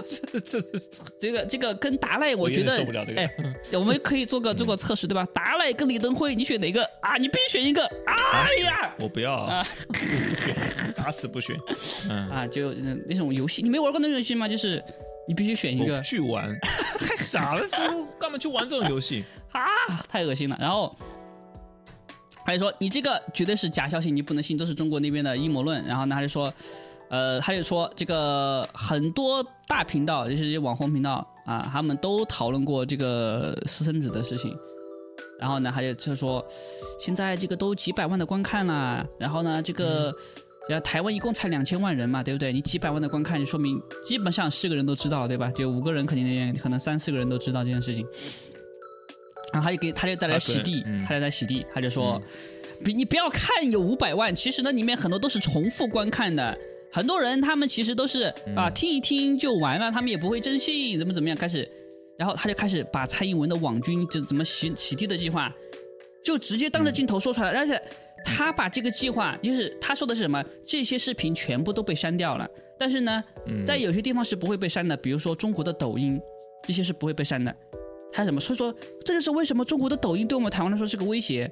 [0.00, 0.78] 这这这
[1.20, 3.30] 这个这个跟达赖，我觉得受不了这个哎，
[3.74, 5.26] 我们可以做个做个测试，对吧？
[5.34, 7.16] 达赖跟李登辉，你选哪个啊？
[7.16, 8.94] 你必须选一个，哎呀！
[8.98, 9.46] 我不要
[10.96, 11.56] 打死不选。
[12.10, 14.48] 嗯，啊，就呃那种游戏，你没玩过那种游戏吗？
[14.48, 14.82] 就是
[15.28, 16.48] 你必须选一个去玩，
[16.98, 17.76] 太傻了，这
[18.18, 19.24] 干嘛去玩这种游戏？
[19.52, 19.62] 啊，
[20.08, 20.56] 太恶心了。
[20.60, 20.94] 然后
[22.44, 25.84] 他就说你这个绝对是假消息，你不能信，这是中国那边的阴谋论。
[25.84, 26.52] 然后呢，他就说，
[27.12, 34.52] 呃，他就说这个很多大频道，就是这些网红频道啊，他们都讨论过这个私生子的事情。
[35.38, 36.44] 然后呢，他就就说，
[36.98, 40.12] 现在这个都几百万的观看啦，然后呢，这个。
[40.68, 42.52] 然后台湾一共才两千万人嘛，对不对？
[42.52, 45.50] 你几百万的观看，就说明基本上是个人都知道了，对吧？
[45.50, 48.06] 就五个人肯定可能三四个人都知道这件事情。
[49.52, 52.22] 然后他就给他就带来洗地，他就在洗地，他就说，
[52.84, 56.56] 比你不要看有五百万，其实呢里面很多都是重复观看的，
[56.92, 61.68] 很多人他们其实都是啊听一听就完了，他们也不会真信，怎么怎么样开始，
[62.18, 65.50] 然后他就开始把蔡英文的网军就怎么洗洗地的计划，
[66.22, 67.80] 就直接当着镜头说出来，而且
[68.24, 73.24] 他把这个计划就是他说的是什么，这些视频全部都被删掉了，但是呢，
[73.66, 76.20] 在有些地方是不会被删的，比如说中国的抖音，
[76.66, 77.54] 这些是不会被删的。
[78.14, 78.38] 还有什么？
[78.38, 78.70] 所以说，
[79.06, 81.50] 这就是为什么中国的抖音对我们台湾来说是个威胁。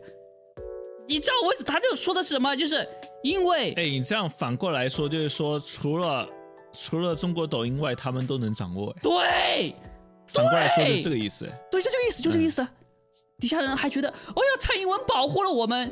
[1.08, 2.54] 你知道为什他就说的是什么？
[2.54, 2.86] 就是
[3.22, 6.28] 因为哎，你这样反过来说，就是说，除了
[6.72, 8.90] 除了中国抖音外，他们都能掌握。
[8.90, 9.74] 哎对
[10.26, 11.44] 反过来说是这个意思。
[11.44, 12.66] 哎对，就这个意思，就这个意思。
[13.38, 15.90] 底下人还觉得，哦呀，蔡英文保护了我们，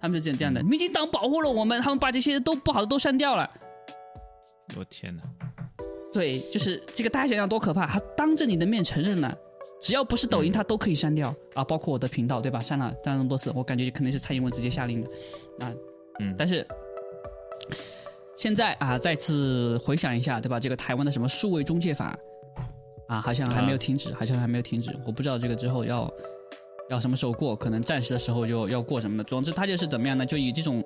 [0.00, 3.48] 他们就这样这样的，民进党保护了我们，他们把这些都不好的都删掉了。
[4.76, 5.22] 我天哪！
[6.12, 7.86] 对，就是这个，大家想想多可怕！
[7.86, 9.36] 他当着你的面承认了，
[9.80, 12.58] 只要不是抖音，他都可以删掉啊，包括我的频道，对吧？
[12.58, 15.08] 删了删了那么多次，我感觉肯定是蔡英文直接下令的
[15.64, 15.72] 啊。
[16.20, 16.66] 嗯但是
[18.36, 20.60] 现在啊，再次回想一下，对吧？
[20.60, 22.18] 这个台湾的什么数位中介法
[23.08, 24.94] 啊，好像还没有停止，好像还没有停止。
[25.06, 26.10] 我不知道这个之后要
[26.90, 29.24] 要什么时候过，可能暂时的时候就要过什么的。
[29.24, 30.24] 总之，他就是怎么样呢？
[30.24, 30.82] 就以这种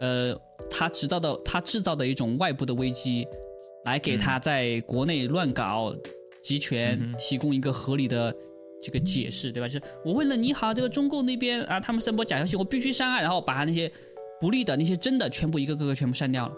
[0.00, 0.36] 呃，
[0.70, 3.26] 他制造的他制造的一种外部的危机，
[3.84, 5.94] 来给他在国内乱搞
[6.42, 8.34] 集权提供一个合理的。
[8.84, 9.68] 这个解释对吧？
[9.68, 13.88] 就是我为了你好，这个中共那边啊，他们散播假消息，我必须删啊，然后把他那些
[14.42, 16.54] 不利的、那些真的全部一个个个全部删掉了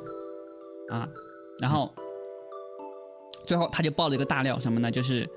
[0.88, 1.06] 啊，
[1.60, 1.92] 然后
[3.44, 4.90] 最后他就爆了一个大料，什么呢？
[4.90, 5.28] 就是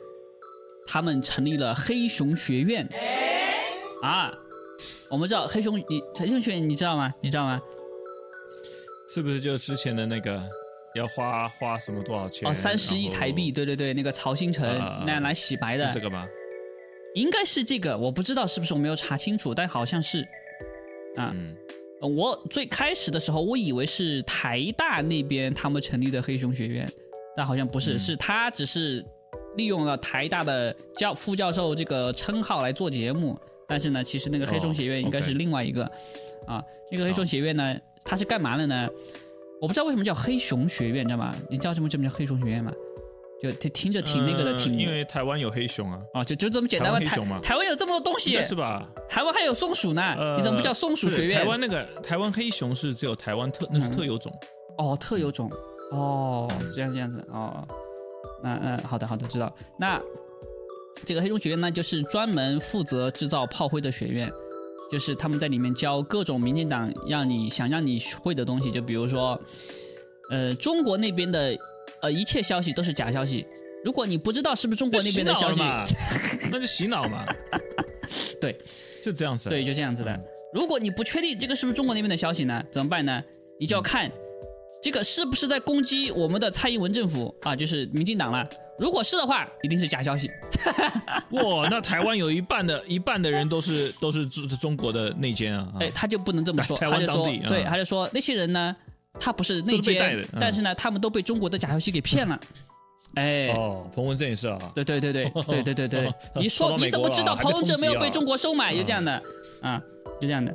[0.88, 2.88] 他们成立了黑熊学院
[4.02, 4.34] 啊。
[5.10, 5.84] 我们知道黑熊，你
[6.16, 7.14] 黑熊学院你知道吗？
[7.20, 7.62] 你知道吗？
[9.10, 10.42] 是不是就之前的那个
[10.96, 12.50] 要花花什么多少钱？
[12.50, 16.26] 哦，三十亿台币，对对对，那个曹新成啊那样来洗白的是这，个吗？
[17.14, 20.22] 应该是这个，我不知道是不是我没有查清楚，但好像是
[21.18, 21.32] 啊。
[21.34, 26.88] 嗯，呃我最开始的时候，我以为是台大那边他们成立的黑熊学院，
[27.36, 29.04] 但好像不是，嗯是他只是
[29.56, 33.38] 利用了台大的教副教授这个称号来做节目。
[33.68, 35.84] 但是呢，其实那个黑熊学院哦应该是另外一个、
[36.46, 36.64] 啊。
[36.90, 38.88] 这个黑熊学院呢，它是干嘛的呢？
[39.60, 41.36] 我不知道为什么叫黑熊学院，你知道吗？
[41.50, 42.72] 你知道什么这么叫黑熊学院吗？
[43.42, 47.00] 就听听着挺那个的，呃挺因为台湾有黑熊啊，啊，就就这么简单吗？
[47.00, 48.88] 台台湾黑熊吗台湾有这么多东西，是吧？
[49.08, 51.40] 台湾还有松鼠呢，呃，你怎么不叫松鼠学院？
[51.40, 54.32] 台湾那个台湾黑熊是只有台湾特，那是特有种。
[54.78, 55.52] 哦，特有种，
[55.92, 57.68] 哦，这样这样子，哦，
[58.44, 59.54] 那嗯，好的好的，知道。
[59.80, 60.02] 那
[61.06, 64.32] 这个黑熊学院呢，就是专门负责制造炮灰的学院，
[64.92, 69.40] 就是他们在里面教各种民进党让你想让你会的东西，就比如说，
[70.30, 71.58] 呃，中国那边的
[72.02, 73.46] 呃一切消息都是假消息，
[73.84, 75.62] 如果你不知道是不是中国那边的消息，
[76.52, 77.26] 那就洗脑嘛。
[78.40, 78.58] 对，
[79.04, 79.50] 就这样子。
[79.50, 80.20] 对，就这样子的。
[80.54, 83.24] 如果你不确定这个是不是中国那边的消息呢，怎么办呢？
[83.60, 84.10] 你就要看
[84.82, 88.48] 这个是不是在攻击我们的蔡英文政府啊，就是民进党了。
[88.80, 90.30] 如果是的话，一定是假消息。
[91.32, 95.68] 哇，那台湾有一半的一半的人都是都是中中国的内奸啊。
[95.80, 98.76] 哎，他就不能这么说，台他就说湾当地，对，啊他就说那些人呢
[99.20, 102.40] 他不是内奸但是呢，他们都被中国的假消息给骗了。
[103.16, 108.76] 哎，哦，彭文正也是啊，对对对对对对对对，你 说你怎么知道彭文正没有被中国收买？
[108.76, 109.22] 就这样的
[109.62, 109.82] 啊，
[110.22, 110.54] 就这样的。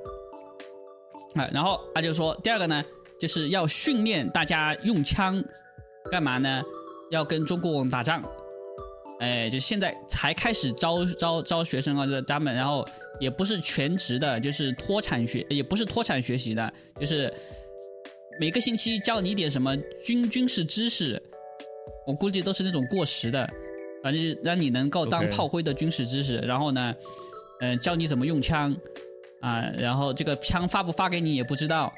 [1.34, 2.84] 啊，然后他就说，第二个呢，
[3.18, 5.42] 就是要训练大家用枪，
[6.10, 6.62] 干嘛呢？
[7.10, 8.22] 要跟中共打仗。
[9.18, 12.86] 哎，就现在才开始招招招学生啊，就是他们，然后
[13.18, 17.32] 也不是全职的，就是脱产学，也不是脱产学习的，就是
[18.38, 21.20] 每个星期教你一点什么军军事知识，
[22.06, 23.48] 我估计都是那种过时的，
[24.02, 26.36] 反正就是让你能够当炮灰的军事知识。
[26.38, 26.94] 然后呢，
[27.60, 28.74] 嗯、教你怎么用枪
[29.40, 31.92] 啊，然后这个枪发不发给你也不知道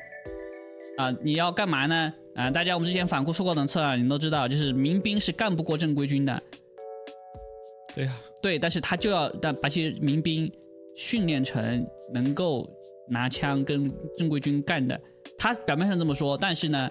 [0.99, 2.13] 啊，你要干嘛呢？
[2.35, 6.43] 啊，大家我们之前反复说过两次了，你们都知道，就是民兵是干不过正规军的，
[7.95, 10.51] 对呀，对，但是他就要但把这些民兵
[10.97, 12.69] 训练成能够
[13.09, 15.01] 拿枪跟正规军干的。
[15.39, 16.91] 他表面上这么说，但是呢，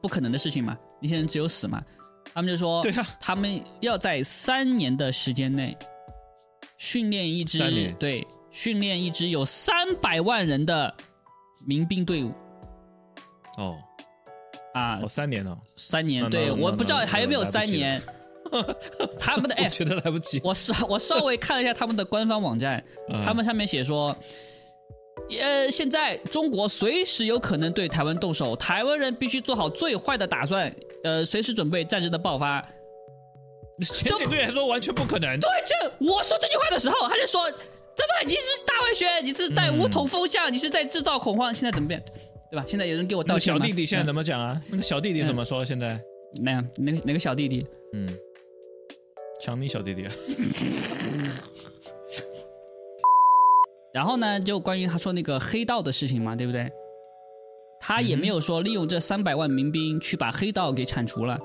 [0.00, 1.82] 不可能的事情嘛，那些人只有死嘛。
[2.34, 5.76] 他们就说，对呀，他们要在三年的时间内
[6.78, 10.94] 训练一支对训练一支有三百万人的
[11.66, 12.32] 民兵队伍。
[13.58, 13.76] 哦，
[14.72, 16.28] 啊哦，，三年了，三年。
[16.30, 18.00] 对，我不知道还有没有三年。
[19.18, 23.22] 他们的哎我，觉得来不及，我稍我稍微看了一下他们的官方网站，嗯。
[23.24, 24.16] 他们上面写说，
[25.40, 30.74] 呃，现在中国随时有可能对台湾动手，台湾人必须做好最坏的打算，
[31.04, 32.66] 呃，随时准备战争的爆发。
[33.80, 35.74] 前几个月还说完全不可能，对，这
[36.06, 38.26] 我说这句话的时候，他就说，怎么？
[38.26, 42.00] 你是大外宣，你是带武统风向，你是在制造恐慌，现在怎么变？
[42.50, 42.64] 对吧？
[42.68, 44.60] 现在有人给我道歉小弟弟现在怎么讲啊？
[44.70, 45.64] 那个小弟弟怎么说？
[45.64, 45.98] 现在，
[46.44, 47.66] 那样哪个哪个小弟弟？
[47.94, 48.06] 嗯，
[49.42, 50.12] 强尼小弟弟啊，
[53.92, 56.70] 然后呢，就关于他说那个黑道的事情嘛，对不对？
[57.80, 61.38] 他也没有说利用这三百万民兵去把黑道给铲除了，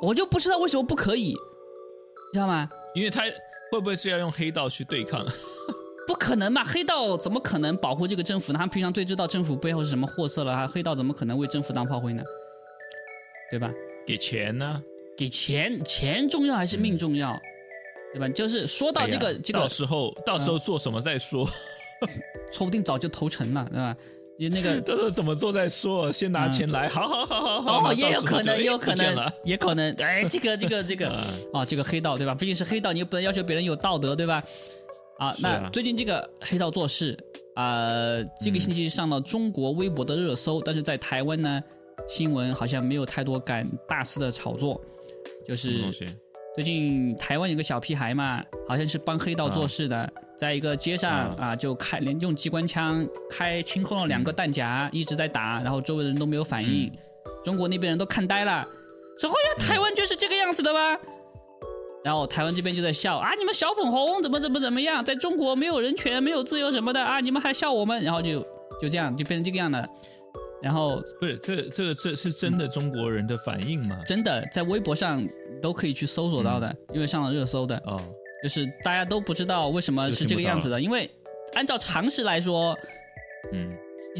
[0.00, 2.68] 我就不知道为什么不可以，你知道吗？
[2.94, 3.22] 因为他
[3.70, 5.26] 会不会是要用黑道去对抗？
[6.06, 8.58] 不可能嘛，黑道怎么可能保护这个政府呢？
[8.58, 12.22] 他们平常最知道政府背后是什么货色了啊，黑道怎么可能为政府当炮灰呢？
[13.50, 13.70] 对吧？
[14.06, 14.82] 给钱呢？
[15.16, 17.38] 给钱，钱重要还是命重要？
[18.12, 18.28] 对吧？
[18.28, 21.48] 就是说到这个、哎这个到，时候到时候做什么再说，
[22.52, 23.96] 说不定早就投诚了，对吧？
[24.38, 32.34] 你那个 到时候怎么做再说，先拿钱来，好好好好好，哦，也有可能，也有可能，，也可能，哎，这个这个这个，嗯哦，这个黑道对吧？
[32.34, 34.42] 毕竟是黑道，你又不能要求别人有道德对吧？
[35.18, 37.18] 啊，啊那最近这个黑道做事
[37.54, 37.88] 啊、
[38.40, 41.60] 这个星期上了中国微博的热搜，但是在台湾呢，
[42.08, 44.80] 新闻好像没有太多敢大肆的炒作，
[45.44, 46.08] 就是？
[46.54, 51.54] 最近台湾有个小屁孩嘛，好像是帮黑道做事的，在一个街上啊。
[51.54, 56.90] 就开连用机关枪开清空了两个弹夹，一直在打，然后周围人都没有反应，
[57.44, 58.66] 中国那边人都看呆了，
[59.18, 60.98] 说：“哎呀，台湾就是这个样子的吗？”
[62.04, 68.40] 然后台湾这边就在笑啊，你们小粉红怎么怎么怎么样，在中国没有人权、没有自由什么的啊，你们还笑我们，然后就
[68.80, 69.88] 就这样就变成这个样的，
[70.62, 74.00] 然后不是这这个这是真的中国人的反应吗？
[74.06, 75.26] 真的在微博上
[75.62, 77.76] 都可以去搜索到的，因为上了热搜的。
[77.86, 78.00] 哦，
[78.42, 81.10] 就是大家都不知道为什么是这个样子的，因为
[81.54, 82.76] 按照常识来说，
[83.52, 83.70] 嗯，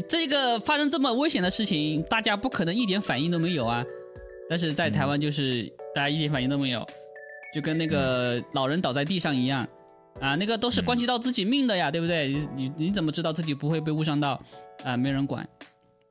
[0.07, 3.83] 这个发生这么危险的事情，大家不可能一点反应都没有啊。
[4.49, 5.63] 但是在台湾就是
[5.93, 6.85] 大家一点反应都没有，
[7.53, 9.67] 就跟那个老人倒在地上一样
[10.19, 12.29] 啊，那个都是关系到自己命的呀，对不对？
[12.29, 14.41] 你你你怎么知道自己不会被误伤到
[14.83, 14.97] 啊？
[14.97, 15.47] 没人管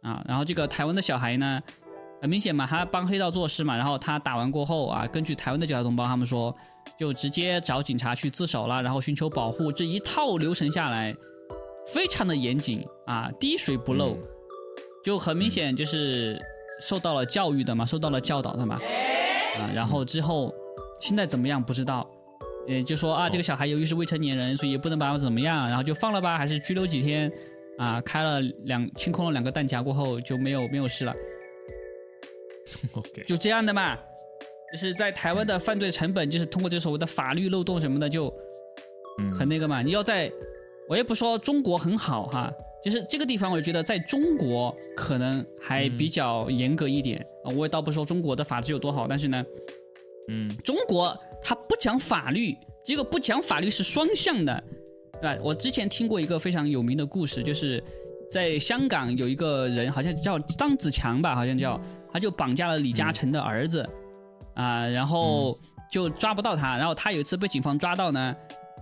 [0.03, 0.23] 啊。
[0.27, 1.61] 然后这个台湾的小孩呢，
[2.21, 6.55] 很明显嘛，他帮黑道做事嘛，然后他打完过后啊，根据台湾的警察同胞他们说，
[6.99, 11.15] 就直接找警察去自首了，然后寻求保护，这一套流程下来，
[11.93, 14.23] 非常的严谨啊，滴水不漏，嗯
[15.05, 16.39] 就很明显就是
[16.81, 20.53] 受到了教育的嘛，受到了教导的嘛，啊，然后之后
[21.01, 22.07] 现在怎么样不知道。
[22.67, 27.33] 呃，就说啊，这个小孩由于是未成年人，所以也不能把他怎么样，然后就放了吧，还是拘留几天，
[27.79, 31.15] 啊，开了两清空了两个弹夹过后就没有没有事了。
[32.93, 33.97] OK，就这样的嘛，
[34.71, 38.33] 就是在台湾的犯罪成本，就是通过这所谓的法律漏洞什么的，就
[39.21, 39.81] 嗯，很那个嘛。
[39.81, 40.31] 你要在，
[40.89, 42.53] 我也不说中国很好哈，
[42.85, 47.49] 就是这个地方，我觉得在中国可能还比较严格一点啊。
[47.57, 49.45] 我也倒不说中国的法治有多好，但是呢，
[50.29, 52.55] 嗯中国它不讲法律，
[52.85, 54.63] 这个不讲法律是双向的，
[55.21, 55.41] 对吧？
[55.43, 57.83] 我之前听过一个非常有名的故事，就是
[58.31, 61.81] 在香港有一个人，好像叫张子强吧，好像叫，
[62.13, 63.89] 他就绑架了李嘉诚的儿子，
[64.55, 65.59] 啊、然后
[65.91, 68.35] 就抓不到他，然后他有一次被警方抓到呢，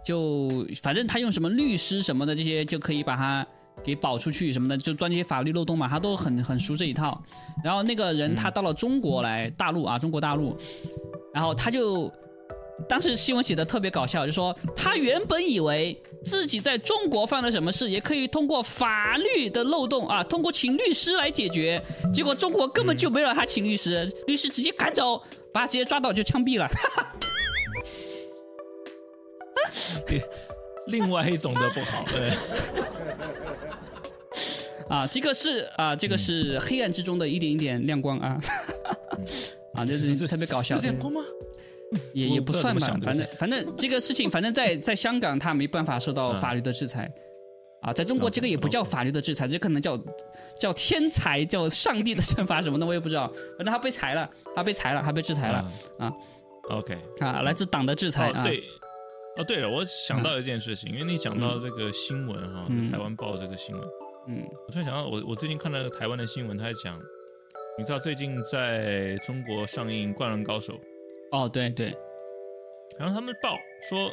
[0.04, 3.46] 就反正他用什么律师什么的这些就可以把他
[3.82, 7.22] 给保出去什么的，就钻这些法律漏洞嘛，他都很很熟这一套。
[7.64, 10.56] 然后那个人他到了中国来，大陆啊，中国大陆，
[11.32, 12.12] 然后他就。
[12.88, 21.82] 当时新闻写的特别搞笑，就说他原本以为自己在中国犯了什么事，也可以通过法律的漏洞啊，通过请律师来解决。
[22.14, 25.20] 结果中国根本就没让他请律师，律师直接赶走，
[25.52, 26.68] 把他直接抓到就枪毙了。
[30.88, 32.30] 另外一种的不好，对。
[34.88, 38.38] 啊，这个是啊，这个是黑暗之中的一点一点亮光啊。
[39.74, 40.76] 啊，这是特别搞笑。
[40.76, 41.20] 亮光吗？
[42.12, 47.10] 也也不算吧，反正 反正这个事情，反正在在香港他没办法受到法律的制裁，
[47.82, 49.96] 啊，在中国这个也不叫法律的制裁，这可能叫
[50.60, 53.28] 叫天才，叫上帝的惩罚什么的，我也不知道。
[53.56, 55.66] 反正他被裁了，他被裁了，他被制裁了
[55.98, 56.12] 啊。
[56.70, 58.42] OK 啊，来自党的制裁啊。
[58.42, 58.64] 对，
[59.36, 63.84] 哦对了，我想到一件事情，因为你讲到这个新闻哈，台湾报这个新闻，
[64.26, 67.00] 嗯，我突然想到，我我最近看到台湾的新闻，他在讲，
[67.78, 70.72] 你知道最近在中国上映《灌篮高手》。
[71.32, 71.94] 哦，对对，
[72.98, 73.56] 然后他们报
[73.88, 74.10] 说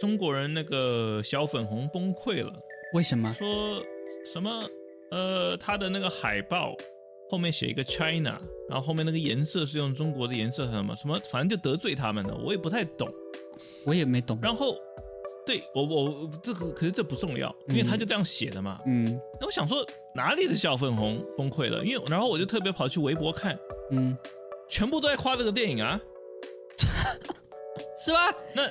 [0.00, 2.52] 中国人那个小粉红崩溃了，
[2.94, 3.32] 为什么？
[3.32, 3.82] 说
[4.24, 4.62] 什么？
[5.10, 6.74] 呃，他的那个海报
[7.28, 12.34] 后面写一个 China，然后后面那个颜色是用中国的颜色，什么什么，反正就得罪他们了。
[12.42, 13.12] 我也不太懂，
[13.84, 14.38] 我也没懂。
[14.40, 14.74] 然后，
[15.44, 18.80] 对我我这个可是这不重要，因为他就这样写的嘛。
[18.86, 19.20] 嗯。
[19.38, 21.84] 那我想说哪里的小粉红崩溃了？
[21.84, 23.58] 因为然后我就特别跑去微博看，
[23.90, 24.16] 嗯，
[24.66, 26.00] 全部都在夸这个电影啊。
[28.04, 28.18] 是吧？
[28.54, 28.62] 那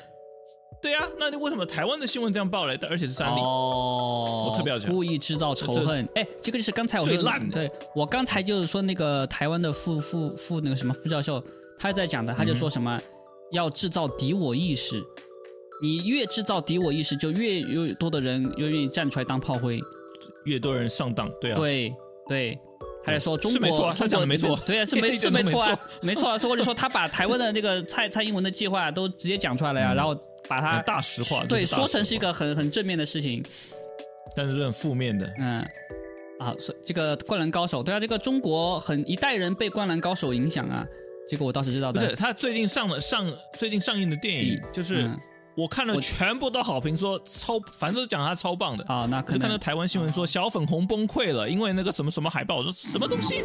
[0.81, 2.77] 对啊，那你为什么台湾的新闻这样报嘞？
[2.89, 6.07] 而且是三立哦，我特别要故意制造仇恨。
[6.15, 11.41] 哎，这个就是刚才我说的，对我刚才就是说那个台湾的副副副那个什么副教授，
[11.77, 12.99] 他在讲的，他就说什么
[13.51, 15.01] 要制造敌我意识，
[15.81, 19.79] 你越制造敌我意识，就越越多的人越愿意站出来当炮灰，
[20.45, 21.29] 越多人上当。
[21.39, 21.93] 对啊，对
[22.27, 22.59] 对。
[23.03, 26.37] 他在说中国，他讲的没错，对啊，是没 是没错啊，没错 啊。
[26.37, 30.15] 说我就说他把台湾的那个蔡蔡英文的计划都直接讲出来了呀，然后
[30.47, 33.43] 把它大实话，对，说成是一个很很正面的事情，
[34.35, 35.31] 但是是很负面的。
[35.39, 35.61] 嗯，
[36.39, 40.85] 啊，所这个灌篮高手，对啊，这个中国很一代人被灌篮高手影响啊，
[41.27, 42.01] 这个我倒是知道的。
[42.01, 45.09] 不是他最近上了上最近上映的电影就是。
[45.61, 49.07] 我看了全部都好评，说超，反正都讲他超棒的啊。
[49.11, 53.41] 那可能看到台湾新闻说小粉红崩溃了，因为那个什么什么海报，我说什么东西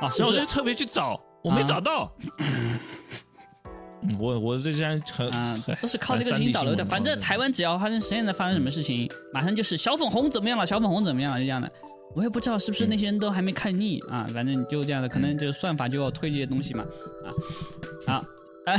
[0.00, 0.10] 啊？
[0.18, 2.12] 然后我就特别去找，我没找到。
[4.18, 5.30] 我我这些很
[5.80, 6.84] 都是靠这个事情找流的。
[6.84, 11.70] 反正台湾只要发生现在发生什么事情，马上就是小粉红怎么样了，小粉红怎么样了，就这样的。
[12.16, 16.84] 我也不知道是不是那些人都还没看腻啊，反正就这样的，可能这个算法就要推这些东西嘛
[17.24, 17.30] 啊
[18.06, 18.24] 好。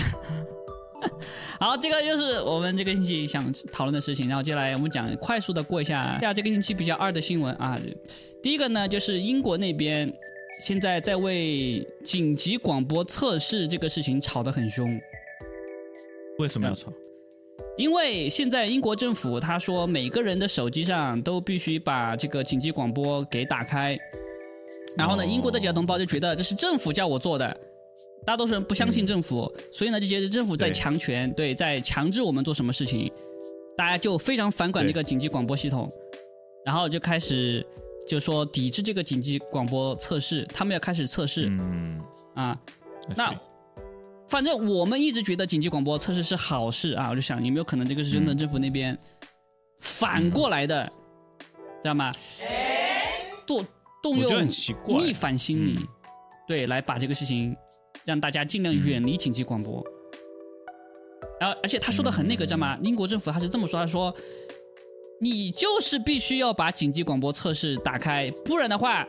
[1.66, 4.28] 好，这个就是我们这个星期想讨论的事情。
[4.30, 7.76] 然后接下来我们讲快速的过一下下这个星期比较二的新闻啊。
[8.43, 10.13] 第一个呢，就是英国那边
[10.61, 14.88] 现在在为紧急广播测试这个事情吵得很凶。
[16.38, 16.93] 为什么要吵？
[17.78, 23.97] 因为现在英国政府他说每个人的手机上都必须把这个紧急广播给打开。
[24.95, 27.57] 然后呢，英国的交通报就觉得这是政府叫我做的。
[28.24, 33.11] 大多数人不相信政府，所以呢就觉得政府在强权，对，在强制我们做什么事情，
[33.78, 35.91] 大家就非常反感这个紧急广播系统，
[36.66, 37.66] 然后就开始
[38.07, 42.01] 就说抵制这个紧急广播测试，他们要开始测试，嗯，
[42.34, 42.59] 啊，
[43.16, 43.32] 那
[44.28, 48.97] 反正我们一直觉得紧急广播测试是好事啊，我就想有没有可能这个是真的政府那边
[49.82, 50.84] 反过来的，
[51.84, 52.11] 知道吗？
[53.45, 53.63] 动
[54.01, 54.47] 动用
[54.97, 55.80] 逆反心理，
[56.47, 57.55] 对，来把这个事情。
[58.06, 59.84] 让大家尽量远离紧急广播，
[61.39, 62.78] 然后而且他说的很那个，知道吗？
[62.84, 64.16] 英国政府他是这么说，他说，
[65.20, 69.08] 你就是必须要把紧急广播测试打开，不然的话，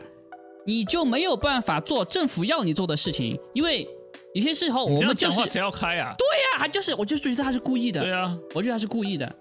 [0.65, 3.87] 你就没有办法做政府要你做的事情，因为
[4.33, 6.15] 有些时候我们就是谁要开呀？
[6.17, 9.31] 对呀，他就是我就觉得他是故意的，对呀，我觉得他是故意的，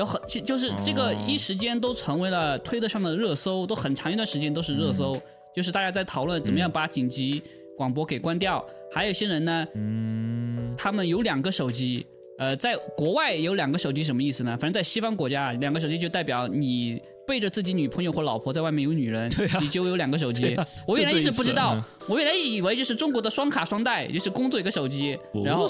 [0.00, 5.16] 有很就是这个一时间都成为了推特上的热搜，都很长一段时间都是热搜，
[5.54, 7.40] 就是大家在讨论怎么样把紧急
[7.76, 8.66] 广播给关掉。
[8.96, 12.06] 还有些人呢，嗯，他们有两个手机，
[12.38, 14.52] 呃，在国外有两个手机什么意思呢？
[14.52, 19.30] 反正在西方国家，两个手机就代表你背着自己女朋友或老婆在外面有女人，
[19.60, 20.56] 你就有两个手机。
[20.86, 21.78] 我原来一直不知道，
[22.08, 25.18] 我原来以为就是中国的双卡双待，就是工作一个手机。
[25.44, 25.68] 然后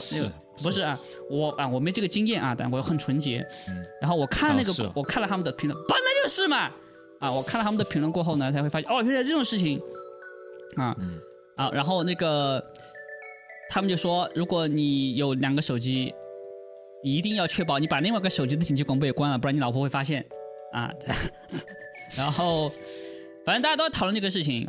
[0.62, 0.97] 不是啊，
[1.29, 3.45] 我啊我没这个经验啊，但我很纯洁。
[4.01, 6.70] 然后我看那个，我看了他们的评论，本来就是嘛。
[7.18, 9.83] 啊，我看了他们的评论过后呢，才会发现哦，原来这种事情
[10.77, 10.97] 啊
[11.57, 12.64] 啊，然后那个。
[13.69, 16.14] 他们就说，如果你有两个手机，
[17.03, 20.25] 你一定要确保你把另外一个手机的紧急广播也关了，不然你老婆会发现。
[20.73, 20.93] 啊，
[22.17, 22.69] 然后
[23.45, 24.69] 反正大家都在讨论这个事情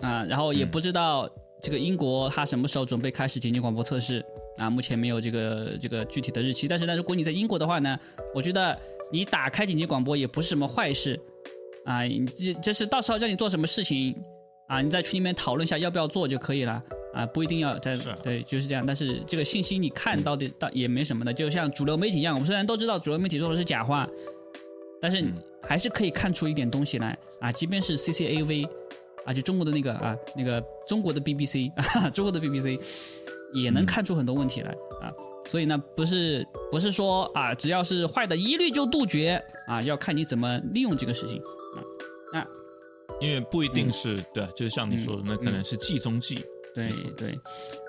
[0.00, 1.28] 啊，然后也不知道
[1.60, 4.24] 这个英国它什么时候准备开始紧急广播测试
[4.56, 6.66] 啊，目前没有这个这个具体的日期。
[6.66, 7.96] 但是呢，如果你在英国的话呢，
[8.34, 8.76] 我觉得
[9.12, 11.20] 你打开紧急广播也不是什么坏事
[11.84, 12.00] 啊，
[12.34, 14.16] 这这是到时候叫你做什么事情
[14.66, 16.82] 啊，你在群里面讨论一下要不要做就可以了。
[17.14, 18.84] 啊，不一定要在对，就是这样。
[18.84, 24.08] 但是这个信息你看到的倒也没什么的，就像主流媒体一样，我们虽然都知道主流媒体说的是假话，
[25.00, 25.24] 但是
[25.62, 27.52] 还是可以看出一点东西来啊。
[27.52, 28.68] 即便是 CCAV
[29.24, 32.80] 啊，就中国的那个啊，那个中国的 BBC 啊，中国的 BBC
[33.52, 35.12] 也能看出很多问题来啊。
[35.46, 41.38] 所以呢，不是不是说啊，只要是坏的，一律就杜绝啊，要看你怎么利用这个事情
[41.76, 41.78] 啊。
[42.32, 42.46] 那
[43.20, 46.42] 因为不一定是、对，就是像你说的，那可能是计中计。
[46.74, 47.38] 对对，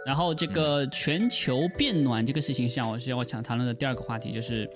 [0.05, 4.69] 然后这个全球变暖这个事情，像我是我想谈论的第二个话题，就是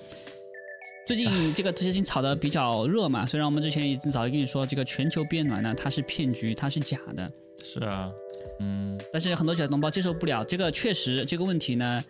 [1.06, 3.24] 最近 这个事情炒的比较热嘛。
[3.24, 7.30] 虽然我们之前已经早就跟你说，这个全球变暖呢，它是骗局，它是假的，
[7.62, 8.10] 是啊，
[8.58, 10.44] 嗯，但是很多小同胞接受不了。
[10.44, 12.02] 这个确实这个问题呢，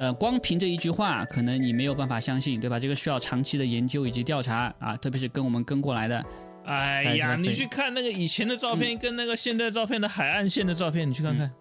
[0.00, 2.78] 呃，光凭这一句话，可能你没有办法相信，对吧？
[2.78, 6.24] 这个需要长期的研究以及调查啊，特别是跟我们跟过来的。
[6.64, 11.52] 哎呀，你去看那个以前的照片，跟那个现在照片的海岸线的照片，你去看看，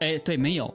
[0.00, 0.74] 哎，对，没有，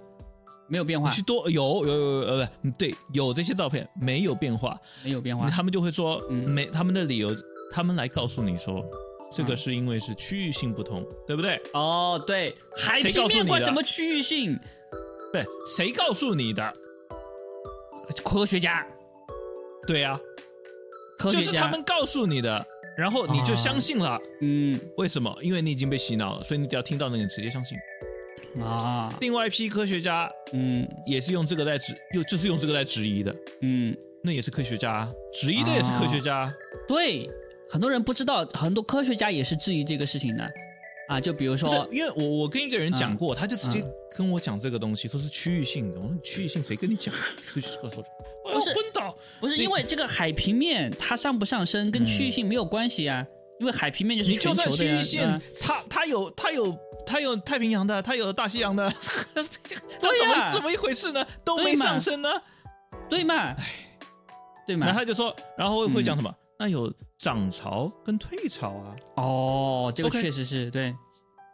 [0.68, 5.50] 没有变化你，去多有有有呃不嗯对，有这些照片没有变化，没有变化。
[5.50, 7.30] 他们就会说嗯没他们的理由，
[7.72, 8.86] 他们来告诉你说。
[9.32, 11.62] 这个是因为是区域性不同，对不对？
[11.76, 14.60] 哦，对，海谁平面管什么区域性？
[15.32, 16.74] 对，谁告诉你的？
[18.26, 18.84] 科学家，
[19.86, 20.20] 对呀、
[21.20, 22.66] 就是他们告诉你的，
[23.00, 24.20] 然后你就相信了。
[24.41, 25.34] 嗯为什么？
[25.41, 27.78] 因为你已经被洗脑了，所以你只要听到那个直接相信。
[28.62, 36.54] 啊，另外一批科学家嗯也是用这个在质，又就是用这个在质疑的，嗯，那也是科学家啊，质疑的也是科学家啊。
[36.88, 37.30] 对，
[37.70, 40.43] 很多人不知道，很多科学家也是质疑这个事情的
[41.10, 45.99] 啊，就比如说，因为我我跟一个人讲过，他就直接嗯跟我讲这个东西，说是区域性的。
[45.99, 47.12] 我说你区域性谁跟你讲？
[48.45, 49.18] 我要不是昏倒。
[49.39, 53.26] 不是因为这个海平面它上不上升跟区域性没有关系啊，
[53.60, 58.88] 因为海平面就是你就算全球的呀，区域性，它它有它有它有太平洋的，它有大西洋的，
[59.34, 59.41] 这
[59.99, 61.26] 对怎呀么怎么一回事呢？
[61.43, 62.30] 都没上升呢？
[63.10, 63.55] 对嘛？
[64.68, 64.99] 对嘛然后？
[64.99, 66.36] 他就说，然后会讲什嗯么？
[66.60, 68.95] 那有涨潮跟退潮啊。
[69.16, 70.93] 哦，这个确实是对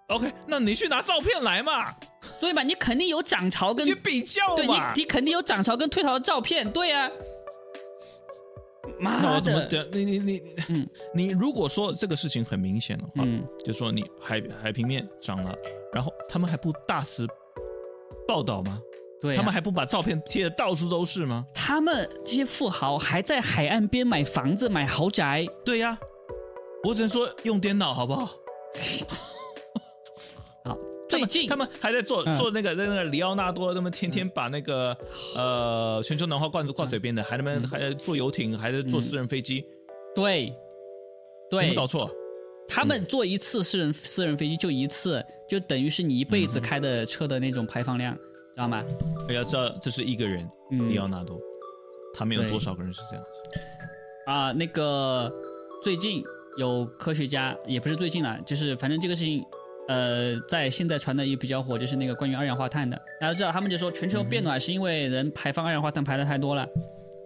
[0.08, 1.94] OK，那你去拿照片来嘛，
[2.40, 2.64] 对吧？
[2.64, 4.92] 你肯定有涨潮跟去比较对你嘛。
[4.96, 7.12] 你肯定有涨潮跟退潮的照片，对呀、
[9.00, 9.84] 那妈的，我怎么讲？
[9.92, 15.56] 你你你，嗯你如果说这个事情很明显的话，嗯，就说你海海平面涨了，
[15.92, 17.28] 然后他们还不大肆
[18.28, 18.80] 报道吗？
[19.26, 21.46] 对啊、他们还不把照片贴的到处都是吗？
[21.54, 25.98] 他们这些富豪还在海岸边买房子、买豪宅，对呀、
[26.84, 28.30] 我只能说用电脑好不好？
[30.64, 30.78] 好，
[31.10, 31.50] 最近。
[31.50, 32.36] 他们还在做嗯。
[32.36, 34.96] 做那个那个里奥纳多，他们天天把那个
[35.36, 39.66] 呃全球暖化挂挂嘴边的，还他们还在坐游艇，还在坐私人飞机，
[40.16, 40.54] 对。
[41.52, 42.10] 有没有搞错？
[42.68, 48.18] 他们坐一次私人私人飞机就一次，就等于是你一辈子开的车的那种排放量，
[48.56, 48.84] 知道吗？
[49.30, 51.38] 要知道这是一个人，嗯里奥纳多，
[52.14, 53.42] 他们有多少个人是这样子？
[54.32, 55.32] 啊，那个
[55.84, 56.24] 最近
[56.58, 59.44] 有科学家，也不是最近了，就是反正这个事情，
[59.90, 62.96] 呃，在现在传的也比较火，就是那个关于二氧化碳的。
[63.20, 66.66] 大家知道，他们就说全球变暖是因为人排放二氧化碳排的太多了，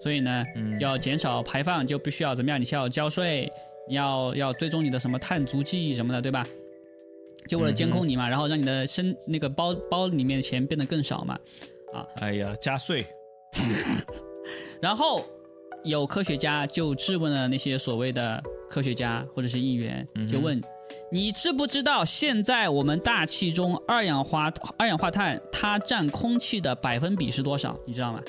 [0.01, 2.59] 所以呢，嗯要减少排放就必须要怎么样？
[2.59, 3.47] 你需要交税，
[3.87, 6.43] 你要要追踪你的什么碳足迹什么的，对吧？
[7.47, 11.37] 就为了监控你嘛，然后让你的身那个包包里面的钱变得更少嘛。
[11.93, 13.05] 啊哎呀，加税，
[14.81, 15.25] 然后
[15.83, 20.61] 有科学家就质问了那些所谓的科学家或者是议员，就问
[21.11, 27.75] 你知不知道现在我们大气中二氧化二氧化碳它占空气的百分比是多少？
[27.85, 28.21] 你知道吗？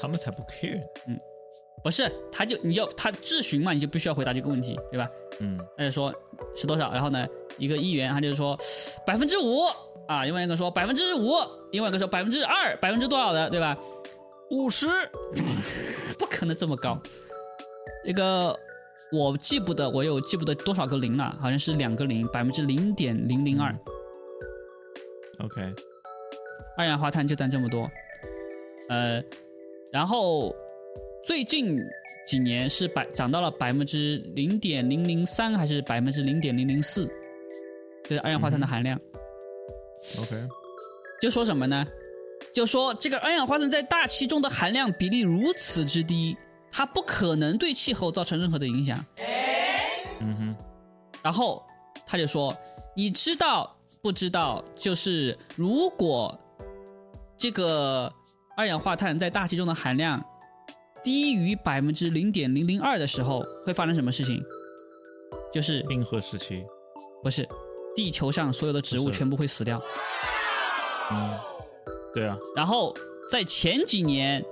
[0.00, 1.18] 他们才不 care 呢。
[1.84, 5.08] 不是，他就你就他质询嘛，你就必须要回答这个问题，对吧？
[5.40, 6.14] 嗯，他就说
[6.54, 7.26] 是多少，然后呢，
[7.58, 8.56] 一个议员他就说
[9.06, 9.64] 百分之五
[10.06, 11.34] 啊，另外一个说百分之五，
[11.72, 13.76] 另外一个说百分之二，百分之多少的，对吧？
[14.50, 14.86] 五十，
[16.18, 17.00] 不可能这么高。
[18.04, 18.58] 那个
[19.12, 23.74] 我记不得，我有记不得多少个零了，好像是两个零，百分之零点零零二
[25.44, 25.72] ，OK，
[26.76, 27.88] 二氧化碳就占这么多。
[28.88, 29.22] 呃，
[29.92, 30.54] 然后
[31.24, 31.78] 最近
[32.30, 37.10] 几年是百涨到了百分之零点零零三，还是百分之零点零零四？
[38.04, 38.96] 这是二氧化碳的含量。
[40.16, 40.48] OK，
[41.20, 41.84] 就说什么呢？
[42.54, 46.36] 就说这个二氧化碳在大气中的含量比例如此之低，
[46.70, 49.04] 它不可能对气候造成任何的影响。
[50.20, 50.56] 嗯哼，
[51.24, 51.60] 然后
[52.06, 52.56] 他就说
[52.94, 54.64] ：“你知道不知道？
[54.76, 56.38] 就是如果
[57.36, 58.08] 这个
[58.56, 60.24] 二氧化碳在大气中的含量
[61.02, 64.42] 低于百分之零点零零二的时候，会发生什么事情？
[65.52, 66.64] 就是冰河时期，
[67.22, 67.48] 不是
[67.94, 69.82] 地球上所有的植物全部会死掉。
[71.10, 71.30] 嗯，
[72.14, 72.94] 对啊，然后
[73.30, 74.44] 在前几年，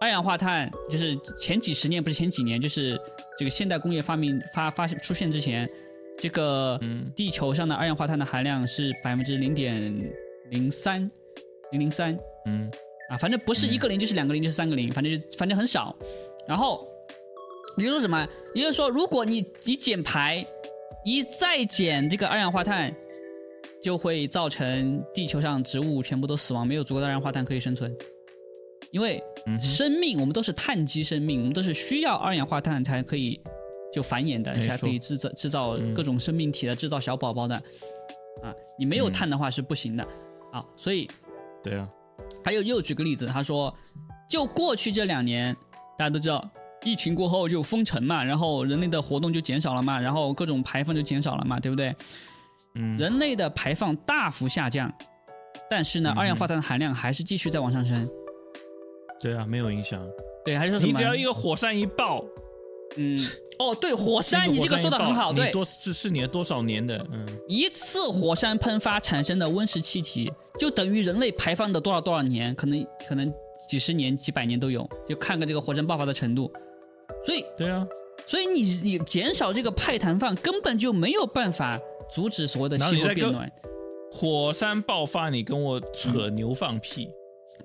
[0.00, 2.98] 二氧化碳就是前几十年，不是前几年，就是
[3.38, 5.68] 这个现代工业发明发发出现之前，
[6.18, 7.10] 这个嗯。
[7.14, 9.94] 地球上的二氧化碳的含量是百分之零点
[10.50, 11.10] 零三，
[11.72, 12.18] 零零三。
[12.46, 12.70] 嗯
[13.10, 15.94] 啊，反正不是一个零就是两个零就是三个零，反正就反正很少。
[16.46, 16.86] 然后
[17.76, 18.26] 也就是说什么？
[18.54, 20.46] 也就是说，如果你你减排，
[21.04, 22.94] 一再减这个二氧化碳，
[23.82, 27.94] 就会造成地球上植物全部都死亡，没有足够的二氧化碳可以生存。
[28.92, 33.40] 因为嗯生命，我们都是碳基生命，我们都是需要二氧化碳才可以
[33.92, 37.54] 就繁衍的，才可以制造制造嗯各种生命体的，制造小宝宝的。
[38.42, 40.06] 啊，你没有嗯碳的话是不行的。
[40.52, 41.08] 啊，所以
[41.62, 41.88] 对啊，
[42.42, 43.74] 他又又举个例子，他说，
[44.28, 45.54] 就过去这两年，
[45.98, 46.48] 大家都知道，
[46.84, 51.94] 疫情过后就封城嘛，然后人类的活动就减少了嘛，然后各种排放就减少了嘛，对不对？
[52.74, 54.92] 嗯，人类的排放大幅下降，
[55.68, 58.08] 但是呢，嗯二氧化碳的含量还是继续在往上升。
[59.20, 60.00] 对啊，没有影响。
[60.44, 60.92] 对，还是说什么？
[60.92, 62.24] 你只要一个火山一爆，
[62.96, 63.18] 嗯，
[63.60, 73.30] 哦，对，火山，你这个说的很好，对，多是是你的多少年的，嗯，一次火山喷发产生的温室气体，就等于人类排放的多少多少年，可能可能
[73.68, 76.50] 几十年、几百年都有，就看个这个火山爆发的程度。
[77.22, 77.86] 所以，对啊，
[78.26, 81.78] 所以你你减少这个派碳放，根本就没有办法
[82.10, 83.52] 阻止所谓的气候变暖。
[84.10, 87.10] 火山爆发，你跟我扯牛放屁，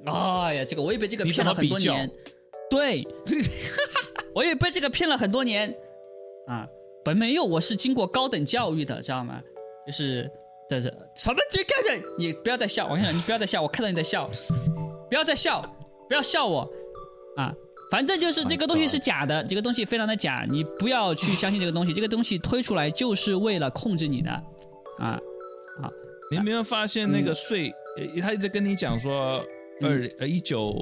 [0.05, 2.11] 哎呀，这个 我也被这个骗了很多年。
[2.69, 3.07] 对，
[4.34, 5.73] 我也被这个骗了很多年
[6.47, 6.67] 啊！
[7.03, 9.41] 本没有，我是经过高等教育的，知道吗？
[9.85, 10.30] 就是，
[10.67, 11.38] 这是什么？
[11.51, 12.85] 这个人，你不要再笑！
[12.88, 14.27] 我跟你讲，你不要再笑，我看到你在笑，
[15.07, 15.61] 不要再笑，
[16.07, 16.67] 不要笑我
[17.38, 17.53] 啊！
[17.91, 24.31] 反正就是这个东西是假的，这个东西非常的假，你不要去相信这个东西，这个东西推出来就是为了控制你的
[24.97, 25.19] 啊！
[25.81, 25.91] 好
[26.31, 27.72] 你有没有发现那个税？
[27.97, 29.45] 呃他一直跟你讲说，
[29.81, 30.73] 二呃一九，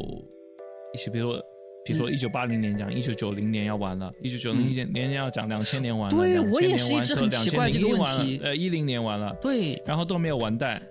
[0.94, 1.44] 一起比如说。
[1.86, 8.42] 比如说，一九八零年讲，一九九零年要完了，一九九零年年要讲，两千年完了对我也是一直很奇怪这个2001问题。
[8.44, 9.82] 呃，一零年完了，对。
[9.86, 10.82] 然后都没有完蛋，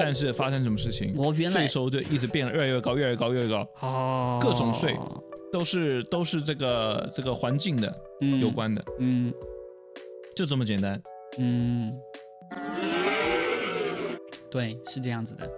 [0.00, 1.12] 但是发生什么事情？
[1.16, 4.96] 我原来税收就一直变得越来越高，越来越高，越来越高，哦各种税
[5.52, 8.40] 都是都是这个这个环境的嗯。
[8.40, 9.32] 有关的，嗯。
[10.34, 11.02] 就这么简单。
[11.38, 11.92] 嗯，
[14.50, 15.50] 对，是这样子的。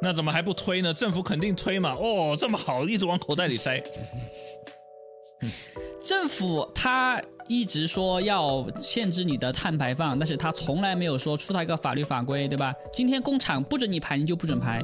[0.00, 0.94] 那怎么还不推呢？
[0.94, 1.94] 政府肯定推嘛！
[1.94, 3.82] 哦，这么好，一直往口袋里塞。
[6.04, 12.74] 政府他一直说要限制你的碳排放，但是他从来没有说出台一个法律法规，对吧？
[12.92, 14.82] 今天工厂不准你排，你就不准排，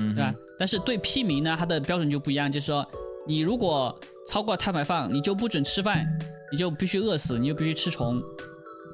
[0.00, 0.34] 嗯，对吧？
[0.58, 2.86] 但是对屁民呢，他的标准就不一样，就是说
[3.26, 6.06] 你如果超过碳排放，你就不准吃饭，
[6.50, 8.22] 你就必须饿死，你就必须吃虫。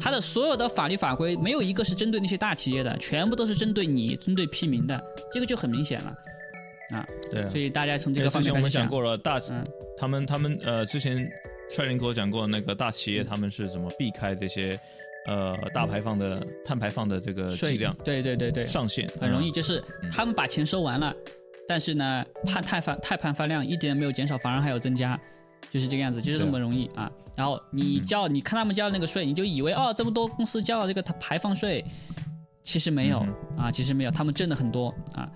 [0.02, 5.00] 它的所有的法律法规没有一个是针对那些大企业的，全部都是针对你、针对屁民的，
[5.30, 6.12] 这个就很明显了
[6.90, 7.06] 啊。
[7.30, 7.48] 对啊。
[7.48, 9.64] 所以大家从这个方面开始想，讲过了，大嗯
[9.96, 11.30] 他们他们呃，之前
[11.70, 14.76] 帅林给我讲过，那个大企业他们是怎么避开这些
[15.28, 19.52] 呃大排放的碳排放的这个税剂量对对对对，上限，很容易，嗯。
[19.52, 21.14] 就是他们把钱收完了，
[21.68, 25.18] 但是呢，碳碳放碳排放量一点也没有减少，反而还有增加，
[25.70, 27.10] 就是这个样子，就是这么容易啊。
[27.36, 31.84] 然后你交，你看他们交的那个税，你就以为哦，这么多公司交了这个排放税，
[32.62, 33.24] 其实没有、
[33.56, 35.28] 嗯啊，其实没有，他们挣的很多啊。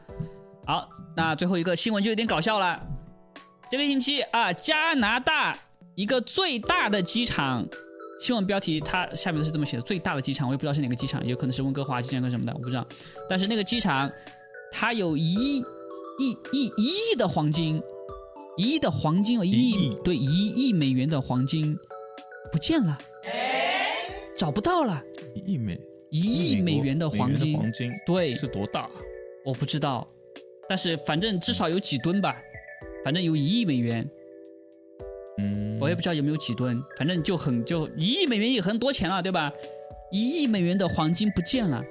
[0.67, 2.81] 好，那最后一个新闻就有点搞笑了。
[3.71, 5.57] 这个星期啊，加拿大
[5.95, 7.67] 一个最大的机场，
[8.21, 12.87] 新闻标题它下面是这么写的：最大的机场，我也不知道是哪个机场，有可能是温哥华机场跟什么的，我不知道。
[13.29, 14.11] 但是那个机场，
[14.71, 15.65] 它有一亿
[16.19, 17.83] 一一一亿的黄金，
[18.57, 21.77] 一亿的黄金哦，一亿对一亿美元的黄金
[22.51, 22.97] 不见了，
[24.37, 25.03] 找不到了，
[25.35, 25.79] 一亿美
[26.11, 28.89] 一亿美元的黄金，黄金对，是多大？
[29.45, 30.07] 我不知道，
[30.69, 32.37] 但是反正至少有几吨吧，
[33.05, 34.09] 反正有一亿美元，
[35.39, 39.53] 嗯，我也不知道有没有几吨，反正就很就一亿美元也很多钱了，对吧？
[40.11, 41.85] 一亿美元的黄金不见了，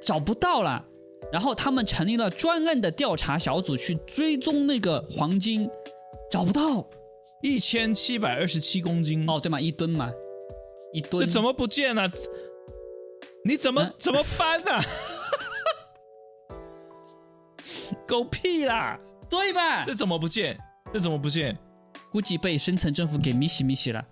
[0.00, 0.84] 找不到了。
[1.32, 5.68] 然后他们成立了专案的调查小组去追踪那个黄金，
[6.30, 6.88] 找不到。
[7.42, 10.10] 一千七百二十七公斤，哦，对嘛，一吨嘛，
[10.92, 12.08] 一那吨怎么不见了？
[13.44, 14.80] 你怎么、嗯怎么搬呢、
[18.08, 18.98] 狗屁啦！
[19.28, 19.94] 对吧这？
[19.94, 20.58] 怎么不见？
[20.92, 21.56] 这怎么不见？
[22.10, 24.04] 估计被深层政府给咪洗咪洗了。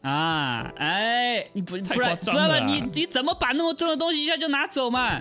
[0.00, 5.20] 啊，哎，你不不然不然吧，你你怎么把那么重的东西一下就拿走嘛？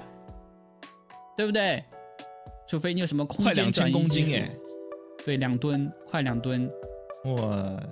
[1.38, 1.84] 对不对？
[2.68, 4.56] 除非你有什么空快间两千公转移技术斤哎，
[5.26, 6.70] 对，两吨，快两吨
[7.26, 7.84] 哇，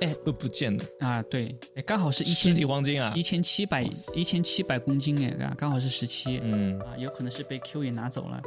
[0.00, 3.82] 哎都不见了，啊，对，哎，刚好是一千实体黄金啊一，千七百
[4.14, 8.40] 一千七百公斤哎，啊刚好是十七、嗯，啊，有可能是被 Q 也拿走了，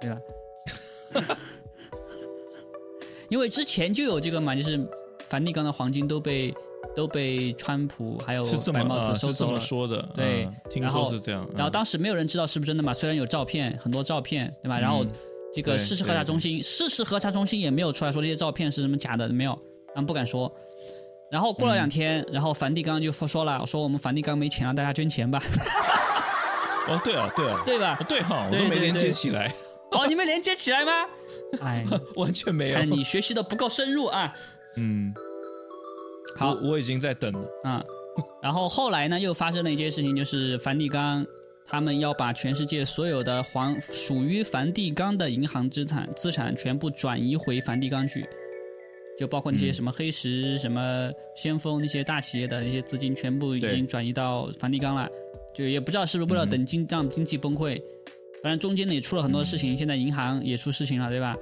[0.00, 0.20] 对吧？
[3.28, 4.80] 因为之前就有这个嘛，就是
[5.28, 6.54] 梵蒂冈的黄金都被
[6.96, 9.52] 都被川普还有是帽子收走了。
[9.52, 14.78] 么说的，对嗯听说是这样，然后嗯当时没有人知道是不是真的嘛，虽然有照片，很多照片，对吧？
[14.78, 15.10] 然后嗯
[15.54, 19.58] 这个对事实核查中心，事实核查中心也没有出来说这些照片是什么假的，没有，
[19.94, 20.52] 他们不敢说。
[21.30, 25.42] 然后过了两天，然后梵蒂冈就说了，说我们梵蒂冈没钱了，大家捐钱吧，
[26.88, 28.06] 哦，对啊，对啊，对吧哦？
[28.08, 29.54] 对哈，我都没连接对起来，
[29.92, 30.92] 哦，你们连接起来吗？
[31.60, 31.84] 哎，
[32.16, 32.74] 完全没有。
[32.74, 34.32] 看你学习的不够深入啊。
[34.76, 35.12] 嗯，
[36.36, 37.48] 好我我已经在等了。
[37.64, 37.82] 啊、
[38.42, 41.26] 然后后来呢，又发生了一件事情，就是梵蒂冈
[41.70, 48.26] 他们要把全世界所有的黄属于梵蒂冈的银行资产资产全部转移回梵蒂冈去，
[49.18, 55.06] 就包括那些嗯什么黑石、什么先锋那些大企业的那些资金，全部已经转移到梵蒂冈了。
[55.54, 57.78] 就也不知道是不是为了嗯等经让经济崩溃，
[58.42, 61.36] 反正中间呢也出了很多事情，现在银行也出事情了，对吧？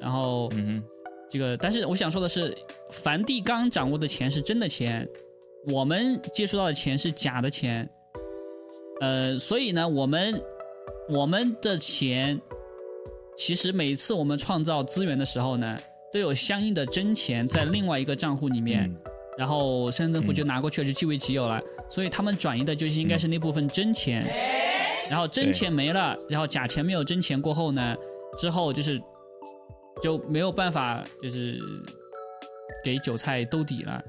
[0.00, 0.82] 然后嗯
[1.28, 2.56] 这个，但是我想说的是，
[2.90, 5.06] 梵蒂冈掌握的钱是真的钱，
[5.68, 7.86] 我们接触到的钱是假的钱。
[9.00, 10.42] 呃，所以呢，我们
[11.08, 12.40] 我们的钱，
[13.36, 15.76] 其实每次我们创造资源的时候呢，
[16.12, 18.96] 都有相应的真钱在另外一个账户里，面，嗯
[19.36, 21.60] 然后深圳政府就拿过去了，就据为己有了。
[21.90, 24.26] 所以他们转移的就是应该是那部分真钱，
[25.10, 27.94] 然后真钱没了，然后假钱没有真钱过后呢，
[28.38, 28.98] 之后就是
[30.02, 31.60] 就没有办法就是
[32.82, 34.02] 给韭菜兜底了，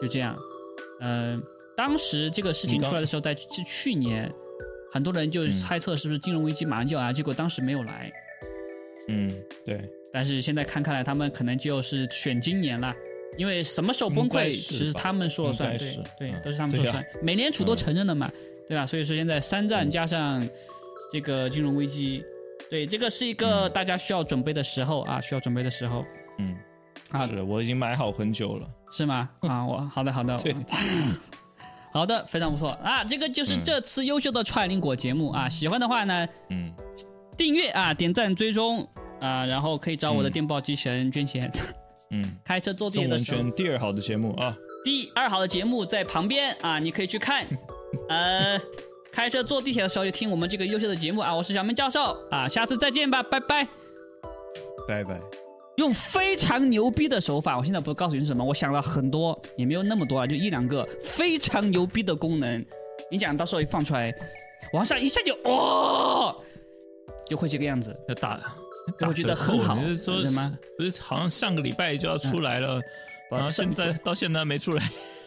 [0.00, 0.34] 就这样。
[1.02, 1.42] 嗯、
[1.82, 4.32] 当时这个事情出来的时候，在去去年，
[4.92, 5.50] 很多人就嗯。
[5.50, 8.08] 猜测是不是金融危机马上就要来，结果当时没有来。
[9.08, 9.28] 嗯，
[9.66, 12.94] 对，但是现在看看来，他们可能就是选今年了，
[13.36, 17.04] 因为什么时候崩溃，其实他们说了算，对对，嗯都是他们说了算。
[17.20, 18.30] 美联储都承认了嘛，
[18.68, 18.86] 对吧？
[18.86, 20.40] 所以说现在三战加上
[21.10, 22.22] 这个金融危机，
[22.70, 26.04] 对，这个是一个大家需要准备的时候啊，需要准备的时候，
[26.38, 26.56] 嗯，
[27.10, 27.26] 啊。
[27.26, 28.70] 是我已经买好很久了。
[28.92, 29.28] 是吗？
[29.40, 30.54] 啊，我好的好的， 对，
[31.92, 36.72] 好的，非常不错啊，这个就是嗯这次优秀的串林果节目啊，喜欢的话呢，嗯，
[37.36, 38.88] 订阅啊，点赞追踪
[39.20, 41.52] 啊，然后可以找我的嗯电报机器人捐钱。
[42.10, 47.46] 嗯， 开车坐地铁的时候，圈第二好的节目啊，第二好的节目在旁边啊，你可以去看。
[48.08, 48.58] 呃，
[49.12, 53.68] 开车坐地铁的时候就听我们这个优秀的节目啊，我是小明教授啊，下次再见吧，拜拜。
[54.88, 55.20] 拜拜。
[55.76, 62.64] 用非常牛逼的手法，我现在不告诉你是什么，我想了很多，也没有那么多啊，就一两个非常牛逼的功能。
[63.10, 64.12] 你想到时候一放出来，
[64.72, 66.36] 往上一下就哦，
[67.26, 67.96] 就会这个样子。
[68.08, 68.40] 要打，
[69.00, 72.80] 我觉得很好你是说什么不是好像上个礼拜就要出来了，
[73.30, 74.82] 然后现在到现在没出来。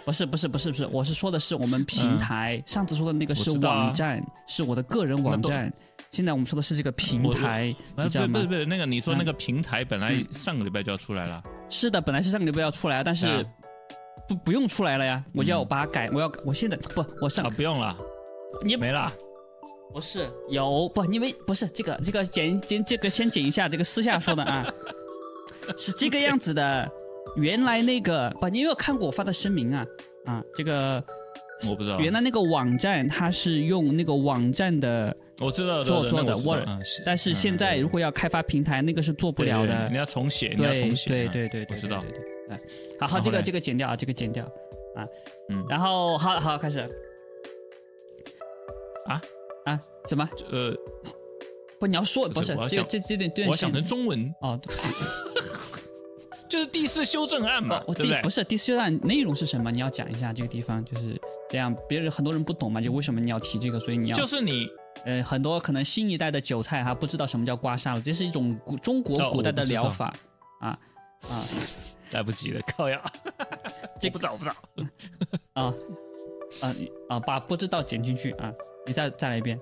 [0.06, 2.62] 不是不是不是不是，我是说的是我们平台。
[2.68, 5.74] 上次说的那个是网站，是我的个人网站。
[6.16, 8.48] 现在我们说的是这个平台，不你知道吗是不是？
[8.48, 13.44] 不是那个你说嗯那个平台本来嗯上个礼拜就要出来了，是的，本来是上个礼拜要出来，但是啊
[14.30, 15.22] 不不用出来了呀。
[15.34, 17.98] 我就要嗯把它改，我要我现在不，我上啊不用了，
[18.64, 19.12] 你没了。
[19.94, 21.06] 不是有不？
[21.06, 24.66] 因为不是这个这个剪剪这个先剪一下，这个私下说的啊，
[25.78, 26.90] 是这个样子的。
[27.38, 29.86] 原来那个不，你有没有看过我发的声明啊？
[30.26, 31.04] 啊，这个
[31.70, 39.90] 我不知道，原来那个网站它是用那个网站的，我知道做做的 Word，嗯但是现在如果要开发平台，那个是做不了的。
[39.90, 39.98] 你。
[39.98, 41.10] 要重写，你要对重写。
[41.10, 42.04] 对嗯对对对，我知道。
[43.00, 44.46] 好好，这个这个剪掉啊，这个剪掉
[44.96, 45.06] 啊，
[45.50, 45.66] 嗯。
[45.70, 46.80] 然后好好开始。
[49.08, 49.22] 啊？
[49.66, 50.28] 啊什么？
[50.52, 50.74] 呃，
[51.80, 54.76] 不，你要说不不是这这这点这点我想成中文，哦，对
[56.48, 58.06] 就是第四修正案嘛不对？
[58.08, 59.72] 第不是第四修正案内容是什么？
[59.72, 64.68] 你要讲一下这个地方，就是这样，别人很多人不懂嘛，就为什么你要提这个，所以你要就是你
[65.06, 70.14] 呃，很多可能新一代的韭菜哈不知道什么叫刮痧了，这是一种古中国哦古代的疗法
[70.60, 70.78] 啊
[71.30, 71.44] 啊
[72.12, 73.02] 来不及了，靠呀！
[74.00, 74.52] 这不知道，我不早。
[75.54, 75.74] 啊
[76.62, 76.76] 啊
[77.10, 78.52] 啊，把不知道剪进去啊，
[78.86, 79.60] 你再再来一遍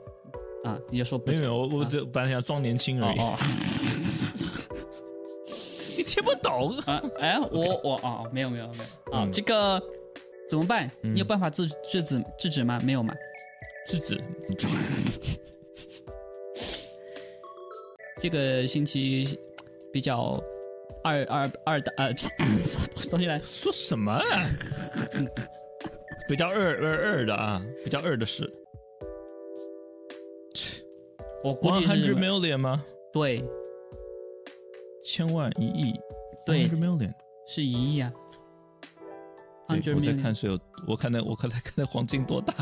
[0.64, 3.38] 啊，你就说没有没有，我我这本来想装年轻而已，哦哦
[5.98, 6.78] 你听不懂。
[6.86, 8.84] 啊哎，我我哦没有没有没有
[9.18, 9.82] 啊，嗯这个
[10.50, 10.90] 怎么办？
[11.04, 12.80] 嗯你有办法制制止制止吗？
[12.84, 13.14] 没有吗？
[13.86, 14.22] 制止，
[18.20, 19.38] 这个星期
[19.92, 20.42] 比较
[21.04, 22.14] 二二二的呃，
[23.10, 24.22] 东西来，说什么、啊？
[26.30, 28.50] 比较二二二的啊，比较二的是
[31.44, 32.86] 我估计是 hundred million 吗？
[33.12, 33.44] 对
[35.04, 36.00] 千万一亿，
[36.46, 37.12] 对 million。
[37.46, 38.14] 是一亿啊。
[39.96, 42.54] 我在看是有，我看那我看那看那黄金多大。